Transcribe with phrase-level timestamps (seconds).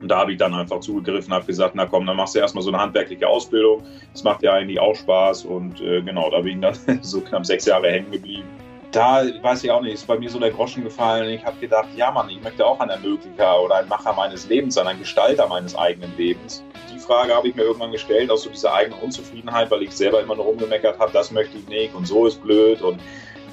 [0.00, 2.64] Und da habe ich dann einfach zugegriffen, habe gesagt, na komm, dann machst du erstmal
[2.64, 3.82] so eine handwerkliche Ausbildung.
[4.12, 7.44] Das macht ja eigentlich auch Spaß und äh, genau, da bin ich dann so knapp
[7.44, 8.48] sechs Jahre hängen geblieben.
[8.92, 11.30] Da weiß ich auch nicht, ist bei mir so der Groschen gefallen.
[11.30, 14.74] Ich habe gedacht, ja Mann, ich möchte auch ein Ermöglicher oder ein Macher meines Lebens
[14.74, 16.64] sein, ein Gestalter meines eigenen Lebens.
[16.92, 20.20] Die Frage habe ich mir irgendwann gestellt, aus so dieser eigenen Unzufriedenheit, weil ich selber
[20.20, 23.00] immer nur rumgemeckert habe, das möchte ich nicht und so ist blöd und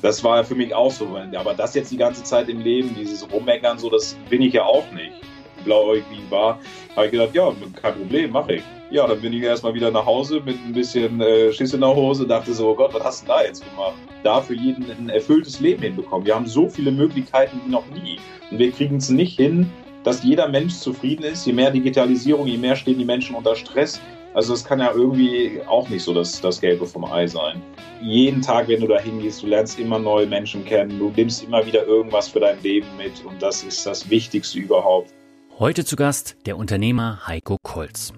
[0.02, 1.20] das war für mich auch so.
[1.36, 4.64] Aber das jetzt die ganze Zeit im Leben, dieses Rummeckern, so, das bin ich ja
[4.64, 5.14] auch nicht.
[5.68, 6.60] Blauäugig war,
[6.96, 8.64] habe ich gedacht, ja, kein Problem, mache ich.
[8.90, 11.94] Ja, dann bin ich erstmal wieder nach Hause mit ein bisschen äh, Schiss in der
[11.94, 13.96] Hose, dachte so, oh Gott, was hast du da jetzt gemacht?
[14.24, 16.26] Da für jeden ein erfülltes Leben hinbekommen.
[16.26, 18.18] Wir haben so viele Möglichkeiten wie noch nie.
[18.50, 19.70] Und wir kriegen es nicht hin,
[20.06, 21.46] dass jeder Mensch zufrieden ist.
[21.46, 24.00] Je mehr Digitalisierung, je mehr stehen die Menschen unter Stress.
[24.34, 27.62] Also das kann ja irgendwie auch nicht so das, das Gelbe vom Ei sein.
[28.02, 31.66] Jeden Tag, wenn du da hingehst, du lernst immer neue Menschen kennen, du nimmst immer
[31.66, 35.17] wieder irgendwas für dein Leben mit und das ist das Wichtigste überhaupt.
[35.60, 38.14] Heute zu Gast der Unternehmer Heiko Kolz.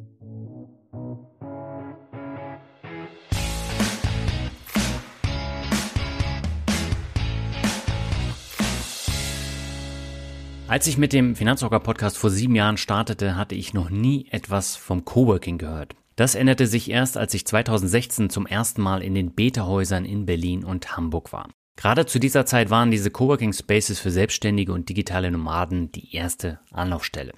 [10.68, 14.76] Als ich mit dem Finanzrocker Podcast vor sieben Jahren startete, hatte ich noch nie etwas
[14.76, 15.96] vom Coworking gehört.
[16.18, 20.66] Das änderte sich erst, als ich 2016 zum ersten Mal in den Beta-Häusern in Berlin
[20.66, 21.48] und Hamburg war.
[21.80, 26.60] Gerade zu dieser Zeit waren diese Coworking Spaces für Selbstständige und digitale Nomaden die erste
[26.74, 27.32] Anlaufstelle.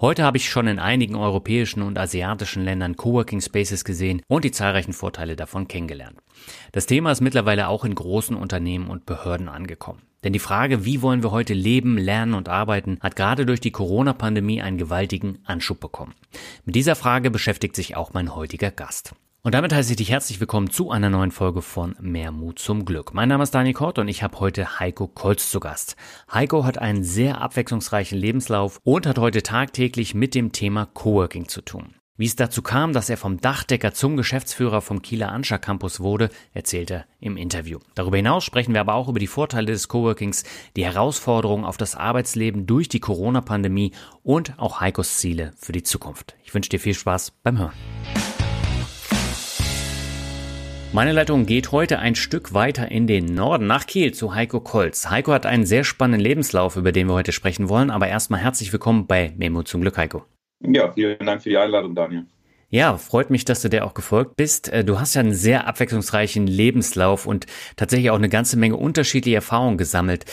[0.00, 4.52] Heute habe ich schon in einigen europäischen und asiatischen Ländern Coworking Spaces gesehen und die
[4.52, 6.20] zahlreichen Vorteile davon kennengelernt.
[6.70, 10.02] Das Thema ist mittlerweile auch in großen Unternehmen und Behörden angekommen.
[10.22, 13.72] Denn die Frage, wie wollen wir heute leben, lernen und arbeiten, hat gerade durch die
[13.72, 16.14] Corona-Pandemie einen gewaltigen Anschub bekommen.
[16.64, 19.16] Mit dieser Frage beschäftigt sich auch mein heutiger Gast.
[19.44, 22.86] Und damit heiße ich dich herzlich willkommen zu einer neuen Folge von Mehr Mut zum
[22.86, 23.12] Glück.
[23.12, 25.96] Mein Name ist Daniel Kort und ich habe heute Heiko Kolz zu Gast.
[26.32, 31.60] Heiko hat einen sehr abwechslungsreichen Lebenslauf und hat heute tagtäglich mit dem Thema Coworking zu
[31.60, 31.94] tun.
[32.16, 36.30] Wie es dazu kam, dass er vom Dachdecker zum Geschäftsführer vom Kieler Anscher Campus wurde,
[36.54, 37.80] erzählt er im Interview.
[37.94, 40.44] Darüber hinaus sprechen wir aber auch über die Vorteile des Coworkings,
[40.74, 46.34] die Herausforderungen auf das Arbeitsleben durch die Corona-Pandemie und auch Heikos Ziele für die Zukunft.
[46.44, 47.74] Ich wünsche dir viel Spaß beim Hören.
[50.94, 55.10] Meine Leitung geht heute ein Stück weiter in den Norden nach Kiel zu Heiko Kolz.
[55.10, 58.72] Heiko hat einen sehr spannenden Lebenslauf, über den wir heute sprechen wollen, aber erstmal herzlich
[58.72, 60.24] willkommen bei Memo zum Glück, Heiko.
[60.60, 62.26] Ja, vielen Dank für die Einladung, Daniel.
[62.70, 64.68] Ja, freut mich, dass du der auch gefolgt bist.
[64.68, 69.34] Äh, du hast ja einen sehr abwechslungsreichen Lebenslauf und tatsächlich auch eine ganze Menge unterschiedliche
[69.34, 70.26] Erfahrungen gesammelt.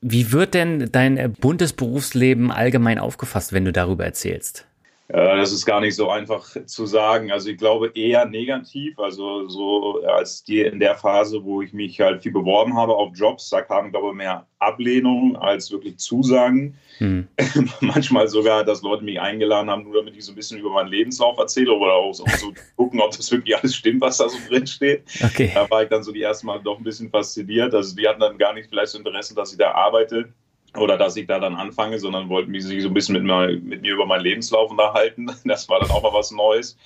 [0.00, 4.66] Wie wird denn dein buntes Berufsleben allgemein aufgefasst, wenn du darüber erzählst?
[5.08, 7.30] Äh, das ist gar nicht so einfach zu sagen.
[7.30, 8.98] Also ich glaube eher negativ.
[8.98, 13.10] Also so als die in der Phase, wo ich mich halt viel beworben habe auf
[13.14, 16.76] Jobs, da kamen glaube ich mehr Ablehnungen als wirklich Zusagen.
[16.98, 17.28] Hm.
[17.80, 20.88] Manchmal sogar, dass Leute mich eingeladen haben, nur damit ich so ein bisschen über meinen
[20.88, 24.38] Lebenslauf erzähle oder auch so, so gucken, ob das wirklich alles stimmt, was da so
[24.48, 25.04] drin steht.
[25.22, 25.50] Okay.
[25.54, 27.74] Da war ich dann so die ersten Mal doch ein bisschen fasziniert.
[27.74, 30.32] Also die hatten dann gar nicht vielleicht so Interesse, dass ich da arbeite
[30.76, 33.82] oder dass ich da dann anfange, sondern wollten sich so ein bisschen mit, mir, mit
[33.82, 35.30] mir über meinen Lebenslauf unterhalten.
[35.44, 36.76] Das war dann auch mal was Neues.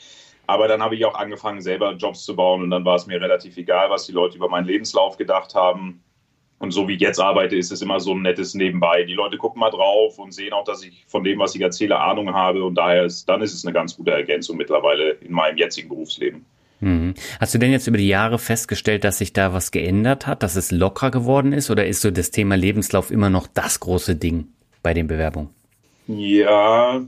[0.47, 3.21] Aber dann habe ich auch angefangen, selber Jobs zu bauen und dann war es mir
[3.21, 6.03] relativ egal, was die Leute über meinen Lebenslauf gedacht haben.
[6.59, 9.05] Und so wie ich jetzt arbeite, ist es immer so ein nettes Nebenbei.
[9.05, 11.99] Die Leute gucken mal drauf und sehen auch, dass ich von dem, was ich erzähle,
[11.99, 12.65] Ahnung habe.
[12.65, 16.45] Und daher ist, dann ist es eine ganz gute Ergänzung mittlerweile in meinem jetzigen Berufsleben.
[16.81, 17.15] Mhm.
[17.39, 20.57] Hast du denn jetzt über die Jahre festgestellt, dass sich da was geändert hat, dass
[20.57, 24.49] es lockerer geworden ist oder ist so das Thema Lebenslauf immer noch das große Ding
[24.83, 25.51] bei den Bewerbungen?
[26.07, 27.03] Ja,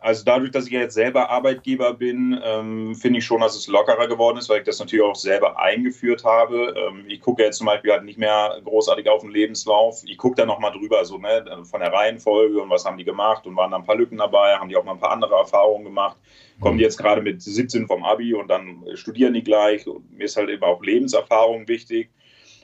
[0.00, 4.08] also dadurch, dass ich jetzt selber Arbeitgeber bin, ähm, finde ich schon, dass es lockerer
[4.08, 6.74] geworden ist, weil ich das natürlich auch selber eingeführt habe.
[6.74, 10.02] Ähm, ich gucke jetzt zum Beispiel halt nicht mehr großartig auf den Lebenslauf.
[10.06, 13.46] Ich gucke da nochmal drüber, so ne, von der Reihenfolge und was haben die gemacht
[13.46, 15.84] und waren da ein paar Lücken dabei, haben die auch mal ein paar andere Erfahrungen
[15.84, 16.16] gemacht.
[16.60, 19.86] Kommen die jetzt gerade mit 17 vom Abi und dann studieren die gleich.
[19.86, 22.10] Und mir ist halt eben auch Lebenserfahrung wichtig.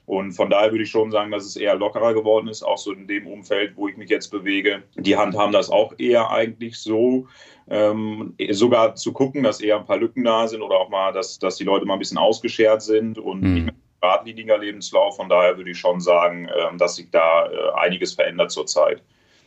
[0.07, 2.93] Und von daher würde ich schon sagen, dass es eher lockerer geworden ist, auch so
[2.93, 4.85] in dem Umfeld, wo ich mich jetzt bewege.
[4.95, 7.27] Die Hand haben das auch eher eigentlich so,
[7.69, 11.41] ähm, sogar zu gucken, dass eher ein paar Lücken da sind oder auch mal, dass,
[11.41, 13.55] dass die Leute mal ein bisschen ausgeschert sind und mhm.
[13.55, 15.17] nicht mehr geradliniger Lebenslauf.
[15.17, 19.03] Von daher würde ich schon sagen, ähm, dass sich da äh, einiges verändert zurzeit.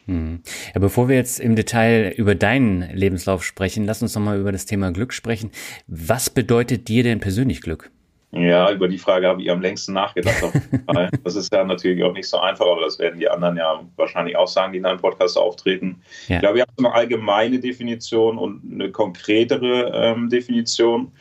[0.05, 0.41] Hm.
[0.73, 4.65] Ja, bevor wir jetzt im Detail über deinen Lebenslauf sprechen, lass uns nochmal über das
[4.65, 5.51] Thema Glück sprechen.
[5.87, 7.91] Was bedeutet dir denn persönlich Glück?
[8.31, 10.43] Ja, über die Frage habe ich am längsten nachgedacht.
[11.23, 14.37] das ist ja natürlich auch nicht so einfach, aber das werden die anderen ja wahrscheinlich
[14.37, 16.01] auch sagen, die in einem Podcast auftreten.
[16.27, 16.35] Ja.
[16.35, 21.11] Ich glaube, wir haben eine allgemeine Definition und eine konkretere ähm, Definition.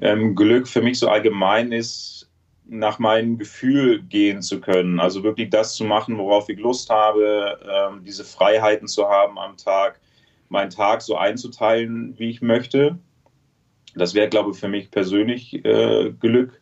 [0.00, 2.16] Ähm, Glück für mich so allgemein ist,
[2.68, 4.98] nach meinem Gefühl gehen zu können.
[4.98, 9.56] Also wirklich das zu machen, worauf ich Lust habe, ähm, diese Freiheiten zu haben am
[9.56, 10.00] Tag,
[10.48, 12.98] meinen Tag so einzuteilen, wie ich möchte.
[13.96, 16.60] Das wäre, glaube ich, für mich persönlich äh, Glück.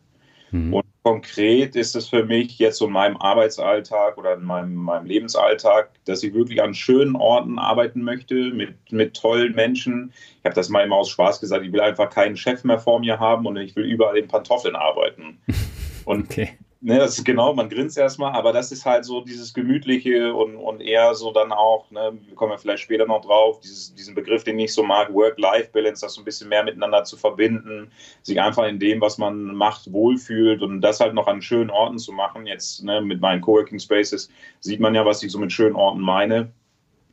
[0.51, 0.73] Mhm.
[0.73, 5.05] Und konkret ist es für mich jetzt so in meinem Arbeitsalltag oder in meinem, meinem
[5.05, 10.13] Lebensalltag, dass ich wirklich an schönen Orten arbeiten möchte, mit, mit tollen Menschen.
[10.39, 12.99] Ich habe das mal immer aus Spaß gesagt, ich will einfach keinen Chef mehr vor
[12.99, 15.37] mir haben und ich will überall in Pantoffeln arbeiten.
[16.05, 16.49] Und okay.
[16.85, 20.55] Ne, das ist genau, man grinst erstmal, aber das ist halt so dieses Gemütliche und,
[20.55, 24.13] und eher so dann auch, ne, wir kommen ja vielleicht später noch drauf, dieses, diesen
[24.13, 27.91] Begriff, den ich so mag, Work-Life-Balance, das so ein bisschen mehr miteinander zu verbinden,
[28.21, 31.97] sich einfach in dem, was man macht, wohlfühlt und das halt noch an schönen Orten
[31.97, 32.45] zu machen.
[32.45, 34.29] Jetzt ne, mit meinen Coworking Spaces
[34.59, 36.51] sieht man ja, was ich so mit schönen Orten meine.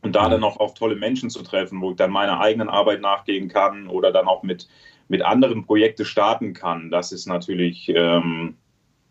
[0.03, 3.01] Und da dann noch auf tolle Menschen zu treffen, wo ich dann meiner eigenen Arbeit
[3.01, 4.69] nachgehen kann oder dann auch mit,
[5.09, 8.57] mit anderen Projekten starten kann, das ist natürlich ähm,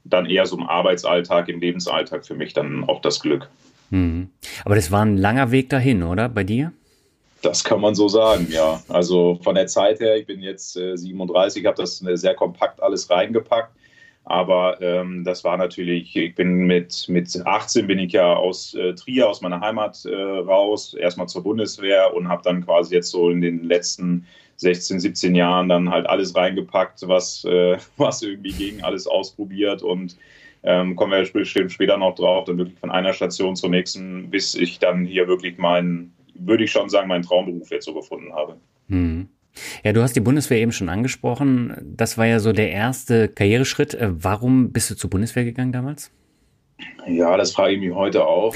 [0.03, 3.50] dann eher so im Arbeitsalltag, im Lebensalltag für mich dann auch das Glück.
[3.89, 4.30] Mhm.
[4.65, 6.30] Aber das war ein langer Weg dahin, oder?
[6.30, 6.71] Bei dir?
[7.42, 8.81] Das kann man so sagen, ja.
[8.88, 12.81] Also von der Zeit her, ich bin jetzt äh, 37, habe das äh, sehr kompakt
[12.81, 13.75] alles reingepackt.
[14.24, 18.94] Aber ähm, das war natürlich, ich bin mit, mit 18 bin ich ja aus äh,
[18.94, 23.31] Trier, aus meiner Heimat äh, raus, erstmal zur Bundeswehr und habe dann quasi jetzt so
[23.31, 24.27] in den letzten
[24.62, 30.16] 16, 17 Jahren dann halt alles reingepackt, was, äh, was irgendwie ging, alles ausprobiert und
[30.63, 34.54] ähm, kommen wir bestimmt später noch drauf, dann wirklich von einer Station zur nächsten, bis
[34.54, 38.58] ich dann hier wirklich meinen, würde ich schon sagen, meinen Traumberuf jetzt so gefunden habe.
[38.88, 39.28] Hm.
[39.84, 41.75] Ja, du hast die Bundeswehr eben schon angesprochen.
[41.84, 43.96] Das war ja so der erste Karriereschritt.
[43.96, 46.12] Äh, warum bist du zur Bundeswehr gegangen damals?
[47.07, 48.56] Ja, das frage ich mich heute auch.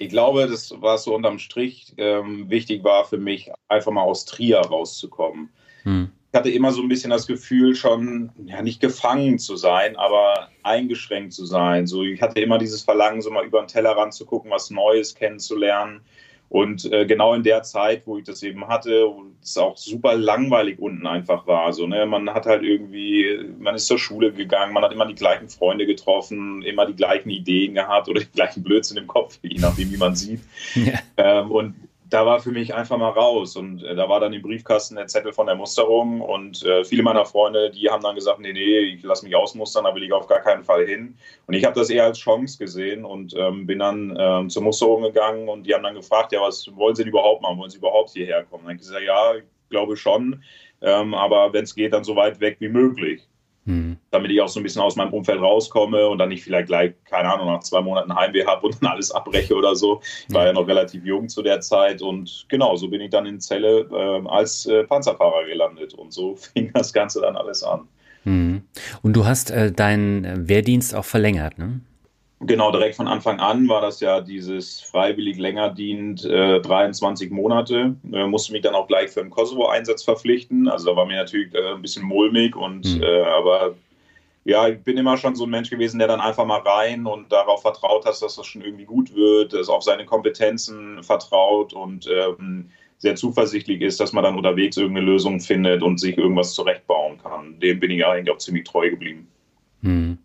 [0.00, 4.24] Ich glaube, das, was so unterm Strich ähm, wichtig war für mich, einfach mal aus
[4.24, 5.50] Trier rauszukommen.
[5.82, 6.12] Hm.
[6.30, 10.50] Ich hatte immer so ein bisschen das Gefühl, schon ja nicht gefangen zu sein, aber
[10.62, 11.88] eingeschränkt zu sein.
[11.88, 15.16] So, ich hatte immer dieses Verlangen, so mal über den Tellerrand zu gucken, was Neues
[15.16, 16.02] kennenzulernen.
[16.48, 20.16] Und äh, genau in der Zeit, wo ich das eben hatte, wo es auch super
[20.16, 21.66] langweilig unten einfach war.
[21.66, 25.14] Also, ne, man hat halt irgendwie, man ist zur Schule gegangen, man hat immer die
[25.14, 29.60] gleichen Freunde getroffen, immer die gleichen Ideen gehabt oder die gleichen Blödsinn im Kopf, je
[29.60, 30.40] nachdem, wie man sieht.
[30.74, 31.00] Ja.
[31.18, 31.74] Ähm, und
[32.10, 33.56] da war für mich einfach mal raus.
[33.56, 36.20] Und äh, da war dann im Briefkasten der Zettel von der Musterung.
[36.20, 39.84] Und äh, viele meiner Freunde, die haben dann gesagt, nee, nee, ich lasse mich ausmustern,
[39.84, 41.16] da will ich auf gar keinen Fall hin.
[41.46, 45.02] Und ich habe das eher als Chance gesehen und ähm, bin dann ähm, zur Musterung
[45.02, 47.58] gegangen und die haben dann gefragt, ja, was wollen Sie denn überhaupt machen?
[47.58, 48.64] Wollen Sie überhaupt hierher kommen?
[48.64, 50.42] dann habe ich gesagt, ja, ich glaube schon.
[50.80, 53.26] Ähm, aber wenn es geht, dann so weit weg wie möglich.
[53.68, 53.98] Mhm.
[54.10, 56.94] Damit ich auch so ein bisschen aus meinem Umfeld rauskomme und dann nicht vielleicht gleich,
[57.04, 60.00] keine Ahnung, nach zwei Monaten Heimweh habe und dann alles abbreche oder so.
[60.26, 63.26] Ich war ja noch relativ jung zu der Zeit und genau, so bin ich dann
[63.26, 67.86] in Celle äh, als äh, Panzerfahrer gelandet und so fing das Ganze dann alles an.
[68.24, 68.62] Mhm.
[69.02, 71.80] Und du hast äh, deinen Wehrdienst auch verlängert, ne?
[72.40, 77.96] Genau, direkt von Anfang an war das ja dieses freiwillig länger dient, äh, 23 Monate.
[78.12, 80.68] Äh, musste mich dann auch gleich für den Kosovo-Einsatz verpflichten.
[80.68, 83.02] Also da war mir natürlich äh, ein bisschen mulmig und mhm.
[83.04, 83.74] aber
[84.44, 87.30] ja, ich bin immer schon so ein Mensch gewesen, der dann einfach mal rein und
[87.30, 92.08] darauf vertraut hat, dass das schon irgendwie gut wird, dass auf seine Kompetenzen vertraut und
[92.08, 97.18] ähm, sehr zuversichtlich ist, dass man dann unterwegs irgendeine Lösung findet und sich irgendwas zurechtbauen
[97.18, 97.60] kann.
[97.60, 99.28] Dem bin ich eigentlich auch ziemlich treu geblieben.
[99.82, 100.18] Mhm.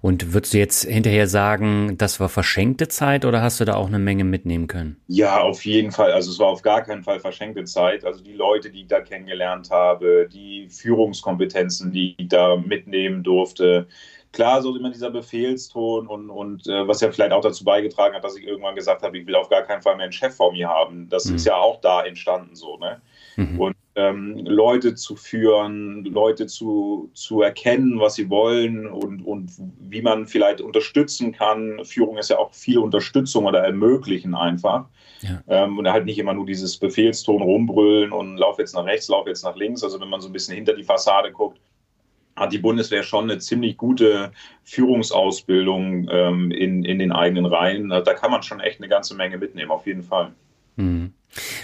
[0.00, 3.86] Und würdest du jetzt hinterher sagen, das war verschenkte Zeit oder hast du da auch
[3.86, 5.00] eine Menge mitnehmen können?
[5.06, 6.12] Ja, auf jeden Fall.
[6.12, 8.04] Also es war auf gar keinen Fall verschenkte Zeit.
[8.04, 13.86] Also die Leute, die ich da kennengelernt habe, die Führungskompetenzen, die ich da mitnehmen durfte.
[14.32, 18.22] Klar, so immer dieser Befehlston und, und äh, was ja vielleicht auch dazu beigetragen hat,
[18.22, 20.52] dass ich irgendwann gesagt habe, ich will auf gar keinen Fall mehr einen Chef vor
[20.52, 21.08] mir haben.
[21.08, 21.36] Das mhm.
[21.36, 22.76] ist ja auch da entstanden so.
[22.76, 23.00] Ne?
[23.36, 23.60] Mhm.
[23.60, 30.02] Und ähm, Leute zu führen, Leute zu, zu erkennen, was sie wollen und, und wie
[30.02, 31.84] man vielleicht unterstützen kann.
[31.84, 34.86] Führung ist ja auch viel Unterstützung oder ermöglichen einfach.
[35.20, 35.42] Ja.
[35.48, 39.26] Ähm, und halt nicht immer nur dieses Befehlston rumbrüllen und lauf jetzt nach rechts, lauf
[39.26, 39.84] jetzt nach links.
[39.84, 41.60] Also wenn man so ein bisschen hinter die Fassade guckt,
[42.36, 44.32] hat die Bundeswehr schon eine ziemlich gute
[44.64, 47.90] Führungsausbildung ähm, in, in den eigenen Reihen.
[47.90, 50.32] Da kann man schon echt eine ganze Menge mitnehmen, auf jeden Fall.
[50.76, 51.12] Mhm.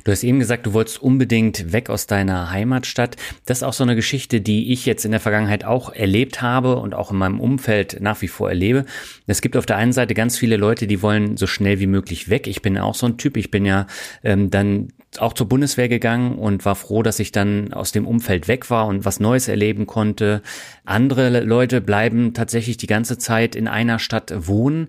[0.05, 3.17] Du hast eben gesagt, du wolltest unbedingt weg aus deiner Heimatstadt.
[3.47, 6.77] Das ist auch so eine Geschichte, die ich jetzt in der Vergangenheit auch erlebt habe
[6.77, 8.85] und auch in meinem Umfeld nach wie vor erlebe.
[9.27, 12.29] Es gibt auf der einen Seite ganz viele Leute, die wollen so schnell wie möglich
[12.29, 12.47] weg.
[12.47, 13.37] Ich bin auch so ein Typ.
[13.37, 13.87] Ich bin ja
[14.23, 18.49] ähm, dann auch zur Bundeswehr gegangen und war froh, dass ich dann aus dem Umfeld
[18.49, 20.43] weg war und was Neues erleben konnte.
[20.85, 24.89] Andere Leute bleiben tatsächlich die ganze Zeit in einer Stadt wohnen,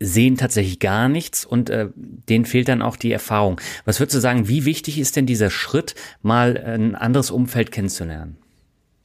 [0.00, 3.60] sehen tatsächlich gar nichts und äh, denen fehlt dann auch die Erfahrung.
[3.84, 8.36] Was würdest du sagen, wie wichtig ist denn dieser Schritt, mal ein anderes Umfeld kennenzulernen?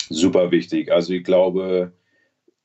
[0.10, 0.92] Super wichtig.
[0.92, 1.94] Also ich glaube,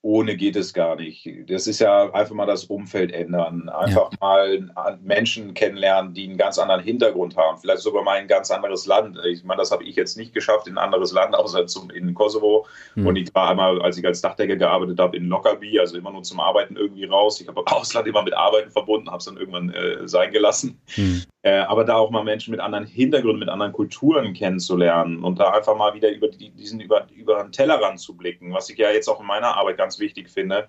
[0.02, 1.28] ohne geht es gar nicht.
[1.48, 3.68] Das ist ja einfach mal das Umfeld ändern.
[3.68, 4.18] Einfach ja.
[4.20, 7.58] mal Menschen kennenlernen, die einen ganz anderen Hintergrund haben.
[7.58, 9.18] Vielleicht sogar mal ein ganz anderes Land.
[9.26, 12.14] Ich meine, das habe ich jetzt nicht geschafft in ein anderes Land, außer zum, in
[12.14, 12.66] Kosovo.
[12.94, 13.06] Mhm.
[13.08, 16.22] Und ich war einmal, als ich als Dachdecker gearbeitet habe, in Lockerbie, also immer nur
[16.22, 17.40] zum Arbeiten irgendwie raus.
[17.40, 20.80] Ich habe Ausland immer mit Arbeiten verbunden, habe es dann irgendwann äh, sein gelassen.
[20.96, 21.24] Mhm.
[21.42, 25.52] Äh, aber da auch mal Menschen mit anderen Hintergründen, mit anderen Kulturen kennenzulernen und da
[25.52, 28.90] einfach mal wieder über die, diesen über, über den Tellerrand zu blicken, was ich ja
[28.90, 30.68] jetzt auch in meiner Arbeit ganz wichtig finde.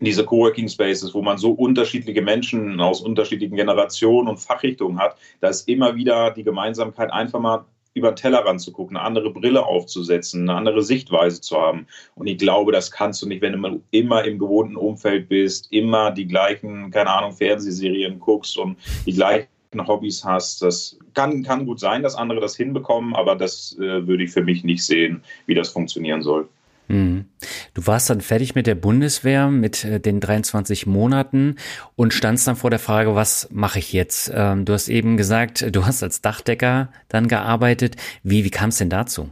[0.00, 5.48] Diese Coworking Spaces, wo man so unterschiedliche Menschen aus unterschiedlichen Generationen und Fachrichtungen hat, da
[5.48, 7.64] ist immer wieder die Gemeinsamkeit, einfach mal
[7.96, 11.86] über den Tellerrand zu gucken, eine andere Brille aufzusetzen, eine andere Sichtweise zu haben.
[12.14, 16.10] Und ich glaube, das kannst du nicht, wenn du immer im gewohnten Umfeld bist, immer
[16.10, 18.76] die gleichen, keine Ahnung, Fernsehserien guckst und
[19.06, 20.60] die gleichen Hobbys hast.
[20.60, 24.42] Das kann, kann gut sein, dass andere das hinbekommen, aber das äh, würde ich für
[24.42, 26.48] mich nicht sehen, wie das funktionieren soll.
[26.88, 27.26] Mhm.
[27.74, 31.56] Du warst dann fertig mit der Bundeswehr mit äh, den 23 Monaten
[31.96, 34.30] und standst dann vor der Frage, was mache ich jetzt?
[34.34, 37.96] Ähm, du hast eben gesagt, du hast als Dachdecker dann gearbeitet.
[38.22, 39.30] Wie, wie kam es denn dazu?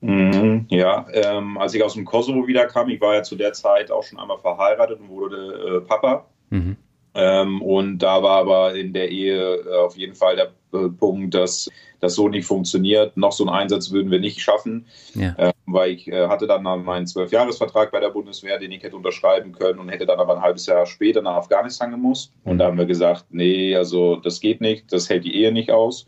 [0.00, 3.90] Mhm, ja, ähm, als ich aus dem Kosovo wiederkam, ich war ja zu der Zeit
[3.90, 6.26] auch schon einmal verheiratet und wurde äh, Papa.
[6.50, 6.76] Mhm.
[7.14, 11.34] Ähm, und da war aber in der Ehe äh, auf jeden Fall der äh, Punkt,
[11.34, 11.68] dass
[12.00, 13.16] das so nicht funktioniert.
[13.16, 15.34] Noch so einen Einsatz würden wir nicht schaffen, ja.
[15.36, 19.52] äh, weil ich äh, hatte dann meinen Zwölfjahresvertrag bei der Bundeswehr, den ich hätte unterschreiben
[19.52, 22.32] können und hätte dann aber ein halbes Jahr später nach Afghanistan gemusst.
[22.44, 22.58] Und mhm.
[22.58, 26.06] da haben wir gesagt, nee, also das geht nicht, das hält die Ehe nicht aus.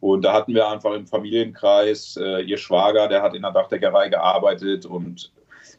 [0.00, 4.08] Und da hatten wir einfach im Familienkreis, äh, ihr Schwager, der hat in der Dachdeckerei
[4.08, 5.30] gearbeitet und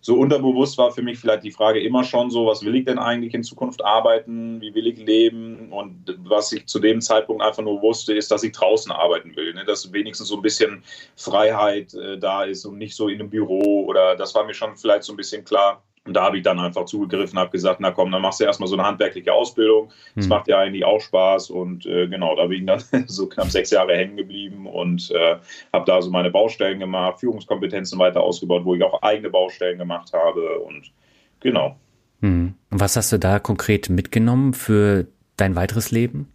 [0.01, 2.97] so unterbewusst war für mich vielleicht die Frage immer schon so, was will ich denn
[2.97, 7.61] eigentlich in Zukunft arbeiten, wie will ich leben und was ich zu dem Zeitpunkt einfach
[7.61, 9.63] nur wusste, ist, dass ich draußen arbeiten will, ne?
[9.63, 10.83] dass wenigstens so ein bisschen
[11.15, 14.75] Freiheit äh, da ist und nicht so in einem Büro oder das war mir schon
[14.75, 15.83] vielleicht so ein bisschen klar.
[16.05, 18.67] Und da habe ich dann einfach zugegriffen, habe gesagt, na komm, dann machst du erstmal
[18.67, 19.91] so eine handwerkliche Ausbildung.
[20.15, 20.29] Das mhm.
[20.29, 21.51] macht ja eigentlich auch Spaß.
[21.51, 25.37] Und äh, genau, da bin ich dann so knapp sechs Jahre hängen geblieben und äh,
[25.71, 30.11] habe da so meine Baustellen gemacht, Führungskompetenzen weiter ausgebaut, wo ich auch eigene Baustellen gemacht
[30.13, 30.59] habe.
[30.59, 30.91] Und
[31.39, 31.77] genau.
[32.21, 32.55] Mhm.
[32.71, 35.05] Was hast du da konkret mitgenommen für
[35.37, 36.33] dein weiteres Leben?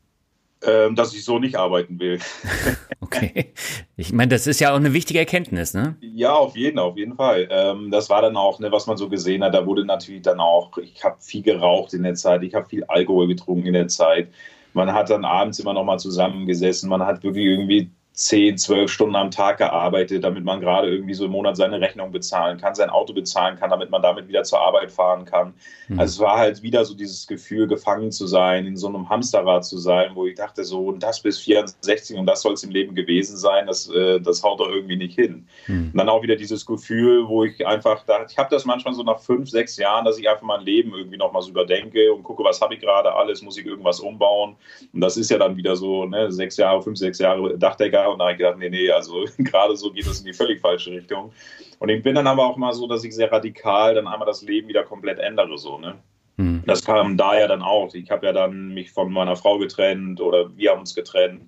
[0.67, 2.19] Ähm, dass ich so nicht arbeiten will.
[3.01, 3.53] okay.
[3.97, 5.97] Ich meine, das ist ja auch eine wichtige Erkenntnis, ne?
[6.01, 7.49] Ja, auf jeden, auf jeden Fall.
[7.51, 10.41] Ähm, das war dann auch, ne, was man so gesehen hat, da wurde natürlich dann
[10.41, 13.89] auch, ich habe viel geraucht in der Zeit, ich habe viel Alkohol getrunken in der
[13.89, 14.29] Zeit.
[14.75, 19.15] Man hat dann abends immer noch mal zusammengesessen, man hat wirklich irgendwie 10, 12 Stunden
[19.15, 22.89] am Tag gearbeitet, damit man gerade irgendwie so im Monat seine Rechnung bezahlen kann, sein
[22.89, 25.53] Auto bezahlen kann, damit man damit wieder zur Arbeit fahren kann.
[25.89, 26.01] Mhm.
[26.01, 29.67] Also es war halt wieder so dieses Gefühl, gefangen zu sein, in so einem Hamsterrad
[29.67, 32.71] zu sein, wo ich dachte so, und das bis 64 und das soll es im
[32.71, 35.47] Leben gewesen sein, das, äh, das haut doch irgendwie nicht hin.
[35.67, 35.91] Mhm.
[35.93, 39.03] Und dann auch wieder dieses Gefühl, wo ich einfach dachte, ich habe das manchmal so
[39.03, 42.43] nach fünf, sechs Jahren, dass ich einfach mein Leben irgendwie nochmal so überdenke und gucke,
[42.43, 44.57] was habe ich gerade alles, muss ich irgendwas umbauen.
[44.95, 48.19] Und das ist ja dann wieder so, ne, sechs Jahre, fünf, sechs Jahre Dachdecker und
[48.19, 50.91] da habe ich gedacht, nee, nee, also gerade so geht es in die völlig falsche
[50.91, 51.33] Richtung.
[51.79, 54.43] Und ich bin dann aber auch mal so, dass ich sehr radikal dann einmal das
[54.43, 55.97] Leben wieder komplett ändere, so, ne?
[56.37, 56.63] Mhm.
[56.67, 57.95] Das kam da ja dann auch.
[57.95, 61.43] Ich habe ja dann mich von meiner Frau getrennt oder wir haben uns getrennt.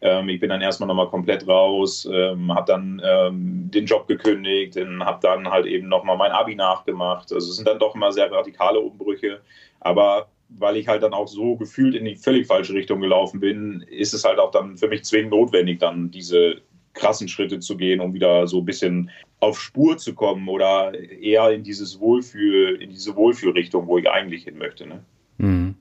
[0.00, 4.76] Ähm, ich bin dann erstmal nochmal komplett raus, ähm, habe dann ähm, den Job gekündigt,
[4.76, 7.32] habe dann halt eben nochmal mein Abi nachgemacht.
[7.32, 9.40] Also es sind dann doch immer sehr radikale Umbrüche.
[9.80, 10.28] Aber
[10.58, 14.14] weil ich halt dann auch so gefühlt in die völlig falsche Richtung gelaufen bin, ist
[14.14, 18.14] es halt auch dann für mich zwingend notwendig, dann diese krassen Schritte zu gehen, um
[18.14, 23.14] wieder so ein bisschen auf Spur zu kommen oder eher in dieses Wohlfühl, in diese
[23.16, 24.86] Wohlfühlrichtung, wo ich eigentlich hin möchte.
[24.86, 25.04] Ne?
[25.38, 25.74] Mhm.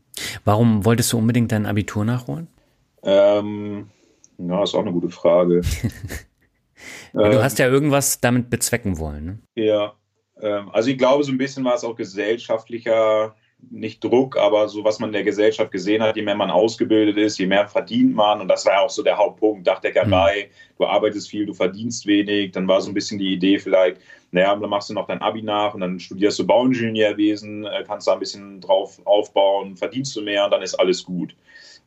[0.44, 2.48] Warum wolltest du unbedingt dein Abitur nachholen?
[3.04, 3.90] Ähm,
[4.38, 5.62] ja, ist auch eine gute Frage.
[7.14, 9.26] du ähm, hast ja irgendwas damit bezwecken wollen.
[9.26, 9.40] Ne?
[9.56, 9.94] Ja,
[10.42, 13.36] ähm, also ich glaube, so ein bisschen war es auch gesellschaftlicher
[13.72, 17.18] nicht Druck, aber so was man in der Gesellschaft gesehen hat, je mehr man ausgebildet
[17.18, 18.42] ist, je mehr verdient man.
[18.42, 20.78] Und das war ja auch so der Hauptpunkt, Dachdeckerei, mhm.
[20.78, 22.52] du arbeitest viel, du verdienst wenig.
[22.52, 23.98] Dann war so ein bisschen die Idee vielleicht,
[24.32, 28.08] naja, dann machst du noch dein Abi nach und dann studierst du Bauingenieurwesen, äh, kannst
[28.08, 31.36] da ein bisschen drauf aufbauen, verdienst du mehr und dann ist alles gut.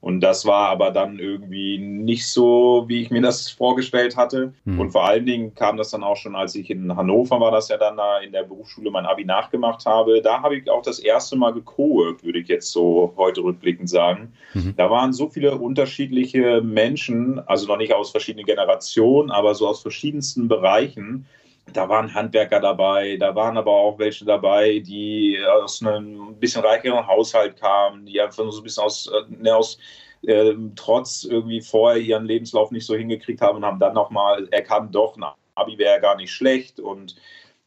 [0.01, 4.53] Und das war aber dann irgendwie nicht so, wie ich mir das vorgestellt hatte.
[4.65, 4.79] Mhm.
[4.79, 7.69] Und vor allen Dingen kam das dann auch schon, als ich in Hannover war, das
[7.69, 10.21] ja dann da in der Berufsschule mein Abi nachgemacht habe.
[10.23, 14.33] Da habe ich auch das erste Mal gecoworkt, würde ich jetzt so heute rückblickend sagen.
[14.55, 14.75] Mhm.
[14.77, 19.83] Da waren so viele unterschiedliche Menschen, also noch nicht aus verschiedenen Generationen, aber so aus
[19.83, 21.27] verschiedensten Bereichen
[21.73, 27.07] da waren Handwerker dabei, da waren aber auch welche dabei, die aus einem bisschen reicheren
[27.07, 29.79] Haushalt kamen, die einfach nur so ein bisschen aus, äh, ne, aus
[30.23, 34.95] äh, trotz irgendwie vorher ihren Lebenslauf nicht so hingekriegt haben und haben dann nochmal erkannt,
[34.95, 36.81] doch, ein Abi wäre gar nicht schlecht.
[36.81, 37.17] Und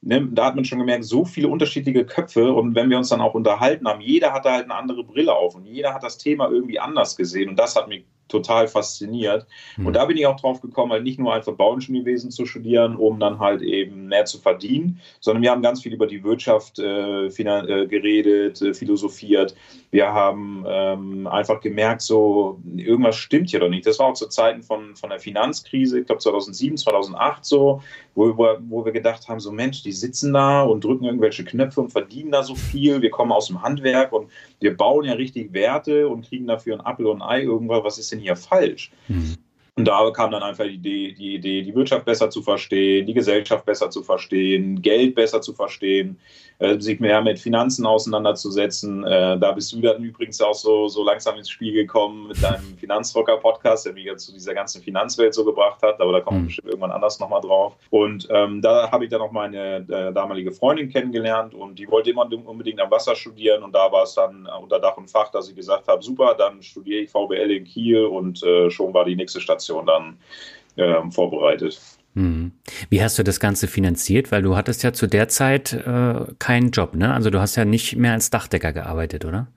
[0.01, 2.51] ne, da hat man schon gemerkt, so viele unterschiedliche Köpfe.
[2.53, 5.55] Und wenn wir uns dann auch unterhalten haben, jeder hatte halt eine andere Brille auf
[5.55, 7.49] und jeder hat das Thema irgendwie anders gesehen.
[7.49, 9.45] Und das hat mich total fasziniert.
[9.75, 9.87] Mhm.
[9.87, 13.19] Und da bin ich auch drauf gekommen, halt nicht nur einfach Bauingenieurwesen zu studieren, um
[13.19, 17.25] dann halt eben mehr zu verdienen, sondern wir haben ganz viel über die Wirtschaft äh,
[17.25, 19.55] äh, geredet, äh, philosophiert.
[19.91, 23.85] Wir haben ähm, einfach gemerkt, so irgendwas stimmt hier doch nicht.
[23.85, 27.81] Das war auch zu Zeiten von, von der Finanzkrise, ich glaube 2007, 2008 so,
[28.13, 31.81] wo, wo, wo wir gedacht haben, so Mensch, die sitzen da und drücken irgendwelche Knöpfe
[31.81, 33.01] und verdienen da so viel.
[33.01, 36.85] Wir kommen aus dem Handwerk und wir bauen ja richtig Werte und kriegen dafür ein
[36.85, 37.83] Apfel und ein Ei irgendwas.
[37.83, 38.91] Was ist denn hier falsch?
[39.07, 39.37] Mhm.
[39.79, 43.13] Und da kam dann einfach die Idee, die Idee, die Wirtschaft besser zu verstehen, die
[43.13, 46.19] Gesellschaft besser zu verstehen, Geld besser zu verstehen,
[46.57, 49.05] äh, sich mehr mit Finanzen auseinanderzusetzen.
[49.05, 52.77] Äh, da bist du dann übrigens auch so, so langsam ins Spiel gekommen mit deinem
[52.77, 56.01] Finanzrocker-Podcast, der mich jetzt zu dieser ganzen Finanzwelt so gebracht hat.
[56.01, 56.47] Aber da kommen wir mhm.
[56.47, 57.77] bestimmt irgendwann anders nochmal drauf.
[57.89, 62.09] Und ähm, da habe ich dann auch meine äh, damalige Freundin kennengelernt und die wollte
[62.09, 63.63] immer unbedingt am Wasser studieren.
[63.63, 66.61] Und da war es dann unter Dach und Fach, dass ich gesagt habe: super, dann
[66.61, 70.17] studiere ich VWL in Kiel und äh, schon war die nächste Station dann
[70.77, 71.79] ähm, vorbereitet.
[72.13, 72.51] Mhm.
[72.89, 74.31] Wie hast du das Ganze finanziert?
[74.31, 77.13] Weil du hattest ja zu der Zeit äh, keinen Job, ne?
[77.13, 79.47] Also du hast ja nicht mehr als Dachdecker gearbeitet, oder?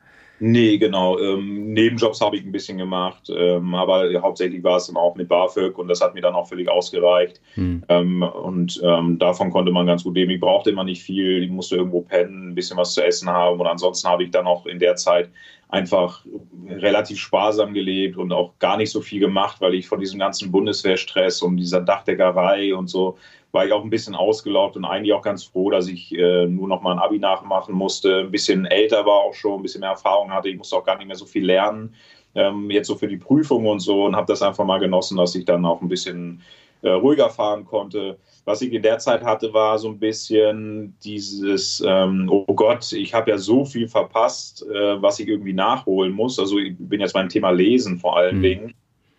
[0.45, 1.21] Nee, genau.
[1.21, 5.29] Ähm, Nebenjobs habe ich ein bisschen gemacht, ähm, aber hauptsächlich war es dann auch mit
[5.29, 7.41] BAföG und das hat mir dann auch völlig ausgereicht.
[7.55, 7.85] Hm.
[7.89, 10.33] Ähm, und ähm, davon konnte man ganz gut leben.
[10.33, 13.61] Ich brauchte immer nicht viel, ich musste irgendwo pennen, ein bisschen was zu essen haben
[13.61, 15.31] und ansonsten habe ich dann auch in der Zeit
[15.69, 16.27] einfach
[16.69, 20.51] relativ sparsam gelebt und auch gar nicht so viel gemacht, weil ich von diesem ganzen
[20.51, 23.17] Bundeswehrstress und dieser Dachdeckerei und so
[23.53, 26.69] war ich auch ein bisschen ausgelaugt und eigentlich auch ganz froh, dass ich äh, nur
[26.69, 29.91] noch mal ein Abi nachmachen musste, ein bisschen älter war auch schon, ein bisschen mehr
[29.91, 30.49] Erfahrung hatte.
[30.49, 31.95] Ich musste auch gar nicht mehr so viel lernen,
[32.35, 35.35] ähm, jetzt so für die Prüfung und so und habe das einfach mal genossen, dass
[35.35, 36.41] ich dann auch ein bisschen
[36.81, 38.19] äh, ruhiger fahren konnte.
[38.47, 43.13] Was ich in der Zeit hatte, war so ein bisschen dieses, ähm, oh Gott, ich
[43.13, 46.39] habe ja so viel verpasst, äh, was ich irgendwie nachholen muss.
[46.39, 48.43] Also ich bin jetzt beim Thema Lesen vor allen mhm.
[48.43, 48.75] Dingen.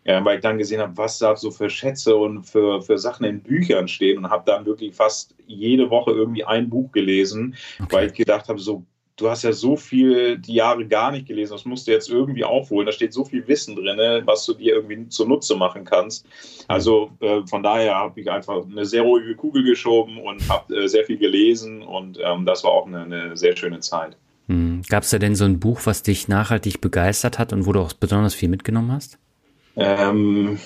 [0.05, 3.25] Ja, weil ich dann gesehen habe, was da so für Schätze und für, für Sachen
[3.25, 7.95] in Büchern stehen und habe dann wirklich fast jede Woche irgendwie ein Buch gelesen, okay.
[7.95, 8.85] weil ich gedacht habe, so
[9.15, 12.43] du hast ja so viel die Jahre gar nicht gelesen, das musst du jetzt irgendwie
[12.43, 12.85] aufholen.
[12.85, 16.25] Da steht so viel Wissen drin, was du dir irgendwie zunutze machen kannst.
[16.67, 20.87] Also äh, von daher habe ich einfach eine sehr ruhige Kugel geschoben und habe äh,
[20.87, 24.17] sehr viel gelesen und ähm, das war auch eine, eine sehr schöne Zeit.
[24.47, 24.81] Hm.
[24.89, 27.79] Gab es da denn so ein Buch, was dich nachhaltig begeistert hat und wo du
[27.79, 29.17] auch besonders viel mitgenommen hast?
[29.75, 30.59] Ähm,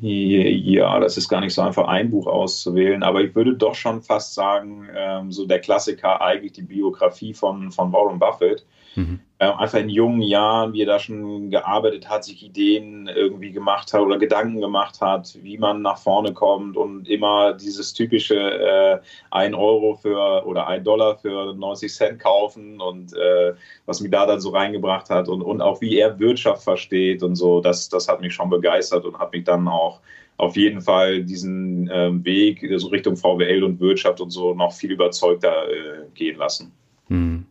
[0.00, 4.02] ja, das ist gar nicht so einfach, ein Buch auszuwählen, aber ich würde doch schon
[4.02, 8.64] fast sagen, ähm, so der Klassiker eigentlich die Biografie von, von Warren Buffett.
[8.96, 9.20] Mhm.
[9.38, 13.92] Äh, einfach in jungen Jahren, wie er da schon gearbeitet hat, sich Ideen irgendwie gemacht
[13.92, 18.98] hat oder Gedanken gemacht hat, wie man nach vorne kommt und immer dieses typische äh,
[19.30, 23.54] 1 Euro für oder 1 Dollar für 90 Cent kaufen und äh,
[23.86, 27.34] was mich da dann so reingebracht hat und, und auch wie er Wirtschaft versteht und
[27.34, 30.00] so, das, das hat mich schon begeistert und hat mich dann auch
[30.36, 34.92] auf jeden Fall diesen äh, Weg so Richtung VWL und Wirtschaft und so noch viel
[34.92, 36.72] überzeugter äh, gehen lassen.
[37.08, 37.46] Mhm.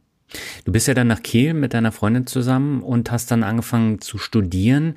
[0.65, 4.17] Du bist ja dann nach Kiel mit deiner Freundin zusammen und hast dann angefangen zu
[4.17, 4.96] studieren.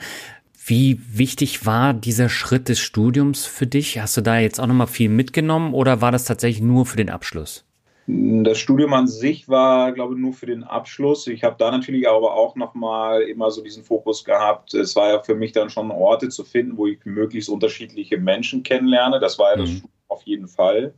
[0.69, 4.01] Wie wichtig war dieser Schritt des Studiums für dich?
[4.01, 7.09] Hast du da jetzt auch nochmal viel mitgenommen oder war das tatsächlich nur für den
[7.09, 7.65] Abschluss?
[8.09, 11.27] Das Studium an sich war, glaube ich, nur für den Abschluss.
[11.27, 14.75] Ich habe da natürlich aber auch nochmal immer so diesen Fokus gehabt.
[14.75, 18.63] Es war ja für mich dann schon Orte zu finden, wo ich möglichst unterschiedliche Menschen
[18.63, 19.19] kennenlerne.
[19.19, 19.77] Das war ja das mhm.
[19.77, 20.95] Studium auf jeden Fall.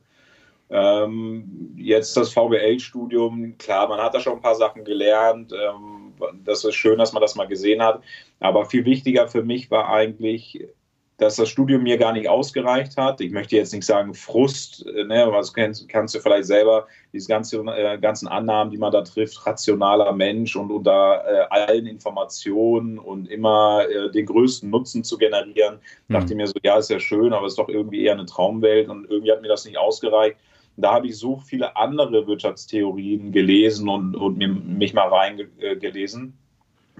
[0.71, 5.53] Ähm, jetzt das VWL-Studium, klar, man hat da schon ein paar Sachen gelernt.
[5.53, 8.03] Ähm, das ist schön, dass man das mal gesehen hat.
[8.41, 10.69] Aber viel wichtiger für mich war eigentlich,
[11.17, 13.21] dass das Studium mir gar nicht ausgereicht hat.
[13.21, 17.29] Ich möchte jetzt nicht sagen Frust, äh, ne, was kennst, kannst du vielleicht selber, diese
[17.29, 22.99] ganze, äh, ganzen Annahmen, die man da trifft, rationaler Mensch und unter äh, allen Informationen
[22.99, 26.13] und immer äh, den größten Nutzen zu generieren, mhm.
[26.13, 28.27] dachte ich mir so, ja, ist ja schön, aber es ist doch irgendwie eher eine
[28.27, 30.37] Traumwelt und irgendwie hat mir das nicht ausgereicht
[30.79, 36.39] da habe ich so viele andere Wirtschaftstheorien gelesen und, und mir, mich mal reingelesen.